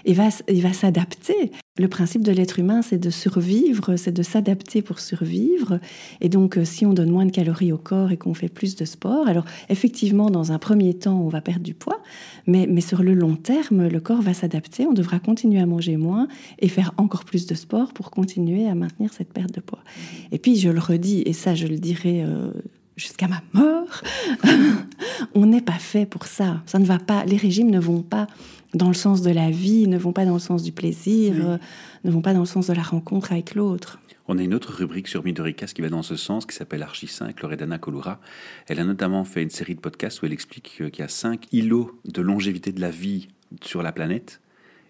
et 0.06 0.14
va, 0.14 0.30
il 0.48 0.62
va 0.62 0.74
s'adapter. 0.74 1.52
Le 1.80 1.88
principe 1.88 2.22
de 2.22 2.32
l'être 2.32 2.60
humain, 2.60 2.84
c'est 2.84 3.00
de 3.00 3.10
survivre, 3.10 3.96
c'est 3.96 4.12
de 4.12 4.22
s'adapter 4.22 4.84
pour 4.84 5.00
survivre. 5.00 5.80
Et 6.22 6.30
donc, 6.30 6.60
euh, 6.60 6.66
si 6.66 6.86
on 6.86 6.94
donne 6.94 7.10
moins 7.10 7.26
de 7.26 7.32
calories 7.32 7.72
au 7.72 7.80
corps 7.80 8.12
et 8.12 8.18
qu'on 8.18 8.36
fait 8.36 8.48
plus 8.48 8.76
de 8.76 8.86
sport, 8.86 9.28
alors 9.28 9.46
effectivement, 9.70 10.30
dans 10.30 10.52
un 10.52 10.60
premier 10.60 10.94
temps, 10.94 11.20
on 11.20 11.30
va 11.30 11.42
perdre 11.42 11.64
du 11.64 11.74
poids, 11.74 12.00
mais, 12.46 12.68
mais 12.70 12.82
sur 12.82 13.02
le 13.02 13.16
long 13.16 13.36
terme, 13.36 13.88
le 13.88 14.00
corps 14.00 14.22
va 14.22 14.36
s'adapter. 14.36 14.86
On 14.86 14.94
devra 14.94 15.18
continuer 15.18 15.60
à 15.62 15.66
manger 15.66 15.98
moins 15.98 16.28
et 16.60 16.68
faire 16.68 16.94
encore 16.98 17.26
plus 17.26 17.48
de 17.48 17.56
sport 17.56 17.92
pour 17.92 18.12
continuer 18.12 18.68
à 18.68 18.76
maintenir 18.76 19.12
cette 19.12 19.34
perte 19.34 19.56
de 19.56 19.60
poids. 19.60 19.84
Et 20.32 20.38
puis, 20.38 20.58
je 20.58 20.70
le 20.70 20.80
redis, 20.80 21.24
et 21.26 21.34
ça, 21.34 21.56
je 21.56 21.66
le 21.66 21.80
dirai. 21.80 22.22
Euh, 22.24 22.52
jusqu'à 22.96 23.28
ma 23.28 23.42
mort, 23.54 24.02
on 25.34 25.46
n'est 25.46 25.62
pas 25.62 25.74
fait 25.74 26.06
pour 26.06 26.26
ça. 26.26 26.62
Ça 26.66 26.80
ne 26.80 26.86
va 26.86 27.00
pas. 27.00 27.26
Les 27.26 27.38
régimes 27.38 27.72
ne 27.72 27.80
vont 27.80 28.02
pas 28.02 28.28
dans 28.74 28.88
le 28.88 28.94
sens 28.94 29.22
de 29.22 29.32
la 29.32 29.52
vie, 29.52 29.88
ne 29.88 29.98
vont 29.98 30.14
pas 30.14 30.26
dans 30.26 30.34
le 30.34 30.40
sens 30.40 30.64
du 30.64 30.72
plaisir, 30.72 31.36
euh, 31.40 31.58
ne 32.04 32.12
vont 32.12 32.22
pas 32.22 32.34
dans 32.34 32.40
le 32.40 32.46
sens 32.46 32.68
de 32.68 32.74
la 32.74 32.82
rencontre 32.82 33.32
avec 33.32 33.56
l'autre. 33.56 34.00
On 34.28 34.38
a 34.38 34.42
une 34.42 34.54
autre 34.54 34.74
rubrique 34.74 35.10
sur 35.10 35.24
Midoricas 35.24 35.68
qui 35.68 35.82
va 35.82 35.90
dans 35.90 36.02
ce 36.02 36.16
sens, 36.16 36.46
qui 36.46 36.56
s'appelle 36.56 36.82
Archi 36.82 37.08
5, 37.08 37.42
Loredana 37.42 37.78
Colura. 37.78 38.20
Elle 38.68 38.80
a 38.80 38.86
notamment 38.86 39.26
fait 39.26 39.44
une 39.44 39.50
série 39.50 39.76
de 39.76 39.82
podcasts 39.82 40.22
où 40.22 40.26
elle 40.26 40.34
explique 40.34 40.64
qu'il 40.78 41.00
y 41.00 41.02
a 41.02 41.10
5 41.10 41.48
îlots 41.52 42.00
de 42.06 42.22
longévité 42.22 42.72
de 42.72 42.80
la 42.80 42.90
vie 42.90 43.28
sur 43.62 43.84
la 43.84 43.92
planète. 43.92 44.40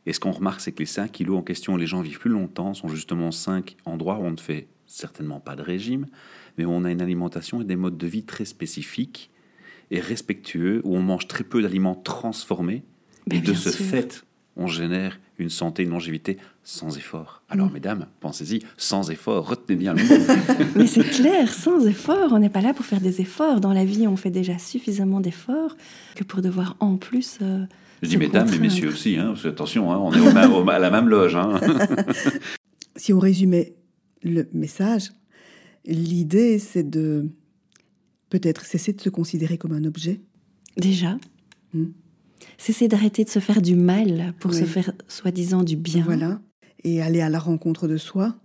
Et 0.05 0.13
ce 0.13 0.19
qu'on 0.19 0.31
remarque, 0.31 0.61
c'est 0.61 0.71
que 0.71 0.79
les 0.79 0.85
5 0.85 1.19
îlots 1.19 1.37
en 1.37 1.41
question, 1.41 1.75
les 1.77 1.87
gens 1.87 2.01
vivent 2.01 2.19
plus 2.19 2.29
longtemps, 2.29 2.73
sont 2.75 2.89
justement 2.89 3.31
5 3.31 3.75
endroits 3.85 4.19
où 4.19 4.25
on 4.25 4.31
ne 4.31 4.37
fait 4.37 4.67
certainement 4.85 5.39
pas 5.39 5.55
de 5.55 5.63
régime, 5.63 6.05
mais 6.57 6.65
on 6.65 6.83
a 6.83 6.91
une 6.91 7.01
alimentation 7.01 7.61
et 7.61 7.65
des 7.65 7.75
modes 7.75 7.97
de 7.97 8.07
vie 8.07 8.23
très 8.23 8.45
spécifiques 8.45 9.31
et 9.91 9.99
respectueux, 9.99 10.81
où 10.83 10.95
on 10.95 11.01
mange 11.01 11.27
très 11.27 11.43
peu 11.43 11.61
d'aliments 11.61 11.95
transformés 11.95 12.83
et 13.31 13.39
de 13.39 13.53
ce 13.53 13.69
fait, 13.69 14.25
on 14.55 14.67
génère 14.67 15.19
une 15.39 15.49
santé, 15.49 15.83
une 15.83 15.89
longévité 15.89 16.37
sans 16.63 16.97
effort. 16.97 17.41
Alors, 17.49 17.69
mm. 17.69 17.73
mesdames, 17.73 18.07
pensez-y, 18.19 18.59
sans 18.77 19.09
effort, 19.11 19.47
retenez 19.47 19.75
bien 19.75 19.93
le 19.93 20.03
mot. 20.03 20.65
Mais 20.75 20.87
c'est 20.87 21.03
clair, 21.03 21.53
sans 21.53 21.85
effort, 21.87 22.31
on 22.31 22.39
n'est 22.39 22.49
pas 22.49 22.61
là 22.61 22.73
pour 22.73 22.85
faire 22.85 23.01
des 23.01 23.21
efforts. 23.21 23.59
Dans 23.59 23.73
la 23.73 23.85
vie, 23.85 24.07
on 24.07 24.15
fait 24.15 24.31
déjà 24.31 24.57
suffisamment 24.57 25.19
d'efforts 25.19 25.75
que 26.15 26.23
pour 26.23 26.41
devoir 26.41 26.75
en 26.79 26.97
plus. 26.97 27.39
Euh, 27.41 27.65
Je 28.01 28.09
dis 28.09 28.17
mesdames, 28.17 28.47
mais 28.51 28.59
messieurs 28.59 28.89
aussi, 28.89 29.17
hein, 29.17 29.33
attention, 29.43 29.91
hein, 29.91 29.97
on 29.97 30.13
est 30.13 30.19
au 30.19 30.69
à 30.69 30.79
la 30.79 30.91
même 30.91 31.09
loge. 31.09 31.35
Hein. 31.35 31.59
si 32.95 33.11
on 33.11 33.19
résumait 33.19 33.73
le 34.21 34.47
message, 34.53 35.11
l'idée, 35.85 36.59
c'est 36.59 36.89
de 36.89 37.27
peut-être 38.29 38.65
cesser 38.65 38.93
de 38.93 39.01
se 39.01 39.09
considérer 39.09 39.57
comme 39.57 39.73
un 39.73 39.83
objet. 39.83 40.21
Déjà. 40.77 41.17
Mm. 41.73 41.85
Cesser 42.57 42.87
d'arrêter 42.87 43.23
de 43.23 43.29
se 43.29 43.39
faire 43.39 43.61
du 43.61 43.75
mal 43.75 44.33
pour 44.39 44.53
se 44.53 44.65
faire 44.65 44.91
soi-disant 45.07 45.63
du 45.63 45.75
bien. 45.75 46.03
Voilà. 46.03 46.41
Et 46.83 47.01
aller 47.01 47.21
à 47.21 47.29
la 47.29 47.39
rencontre 47.39 47.87
de 47.87 47.97
soi. 47.97 48.35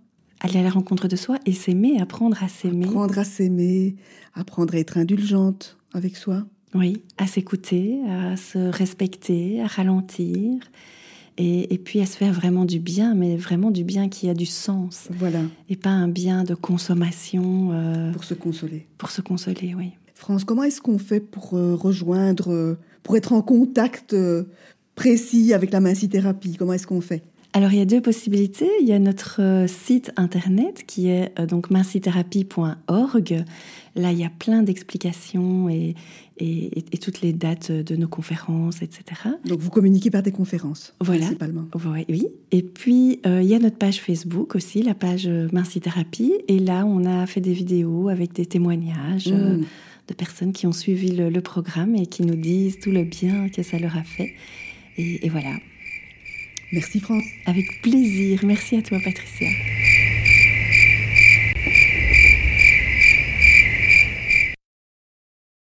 Aller 0.41 0.59
à 0.59 0.63
la 0.63 0.69
rencontre 0.69 1.07
de 1.07 1.17
soi 1.17 1.37
et 1.45 1.51
s'aimer, 1.51 1.99
apprendre 1.99 2.41
à 2.41 2.47
s'aimer. 2.47 2.85
Apprendre 2.85 3.19
à 3.19 3.23
s'aimer, 3.25 3.95
apprendre 4.33 4.73
à 4.73 4.77
être 4.77 4.97
indulgente 4.97 5.77
avec 5.93 6.15
soi. 6.15 6.45
Oui, 6.73 7.01
à 7.17 7.27
s'écouter, 7.27 7.99
à 8.07 8.37
se 8.37 8.57
respecter, 8.57 9.61
à 9.61 9.67
ralentir. 9.67 10.59
Et, 11.41 11.77
puis 11.77 12.01
à 12.01 12.05
se 12.05 12.17
faire 12.17 12.33
vraiment 12.33 12.65
du 12.65 12.79
bien, 12.79 13.15
mais 13.15 13.37
vraiment 13.37 13.71
du 13.71 13.85
bien 13.85 14.09
qui 14.09 14.29
a 14.29 14.33
du 14.33 14.45
sens. 14.45 15.07
Voilà. 15.11 15.39
Et 15.69 15.77
pas 15.77 15.89
un 15.89 16.09
bien 16.09 16.43
de 16.43 16.53
consommation. 16.53 17.69
Euh, 17.71 18.11
pour 18.11 18.25
se 18.25 18.33
consoler. 18.33 18.87
Pour 18.97 19.09
se 19.09 19.21
consoler, 19.21 19.73
oui. 19.73 19.93
France, 20.19 20.43
comment 20.43 20.63
est-ce 20.63 20.81
qu'on 20.81 20.97
fait 20.97 21.21
pour 21.21 21.53
euh, 21.53 21.75
rejoindre 21.75 22.51
euh, 22.51 22.77
pour 23.03 23.15
être 23.15 23.31
en 23.31 23.41
contact 23.41 24.13
euh, 24.13 24.43
précis 24.93 25.53
avec 25.53 25.71
la 25.71 25.79
minci-thérapie 25.79 26.57
Comment 26.57 26.73
est-ce 26.73 26.87
qu'on 26.87 26.99
fait? 26.99 27.23
Alors, 27.53 27.71
il 27.71 27.79
y 27.79 27.81
a 27.81 27.85
deux 27.85 28.01
possibilités. 28.01 28.69
Il 28.81 28.87
y 28.87 28.93
a 28.93 28.99
notre 28.99 29.41
euh, 29.41 29.67
site 29.67 30.11
internet 30.17 30.83
qui 30.85 31.09
est 31.09 31.33
euh, 31.39 31.47
donc 31.47 31.71
mincithérapie.org. 31.71 33.45
Là, 33.95 34.11
il 34.11 34.19
y 34.19 34.23
a 34.23 34.29
plein 34.29 34.61
d'explications 34.61 35.67
et, 35.67 35.95
et, 36.37 36.97
toutes 37.01 37.21
les 37.21 37.33
dates 37.33 37.71
de 37.71 37.95
nos 37.95 38.07
conférences, 38.07 38.83
etc. 38.83 39.03
Donc, 39.45 39.59
vous 39.59 39.71
communiquez 39.71 40.11
par 40.11 40.21
des 40.21 40.31
conférences, 40.31 40.93
voilà. 41.01 41.21
principalement. 41.21 41.65
Oui. 42.07 42.27
Et 42.51 42.61
puis, 42.61 43.19
il 43.25 43.43
y 43.43 43.55
a 43.55 43.59
notre 43.59 43.77
page 43.77 43.99
Facebook 43.99 44.55
aussi, 44.55 44.83
la 44.83 44.93
page 44.93 45.27
Mincithérapie. 45.27 46.33
Et 46.47 46.59
là, 46.59 46.85
on 46.85 47.03
a 47.03 47.25
fait 47.25 47.41
des 47.41 47.51
vidéos 47.51 48.09
avec 48.09 48.31
des 48.33 48.45
témoignages. 48.45 49.31
Mmh 49.31 49.63
de 50.07 50.15
personnes 50.15 50.53
qui 50.53 50.65
ont 50.65 50.71
suivi 50.71 51.11
le, 51.11 51.41
programme 51.41 51.95
et 51.95 52.07
qui 52.07 52.23
nous 52.23 52.35
disent 52.35 52.79
tout 52.79 52.89
le 52.89 53.03
bien 53.03 53.47
que 53.47 53.61
ça 53.61 53.77
leur 53.77 53.95
a 53.95 54.01
fait. 54.01 54.33
Et, 54.97 55.23
et 55.23 55.29
voilà. 55.29 55.51
Merci 56.71 56.99
France. 56.99 57.23
Avec 57.45 57.81
plaisir. 57.81 58.41
Merci 58.43 58.77
à 58.77 58.81
toi 58.81 58.99
Patricia. 59.03 59.47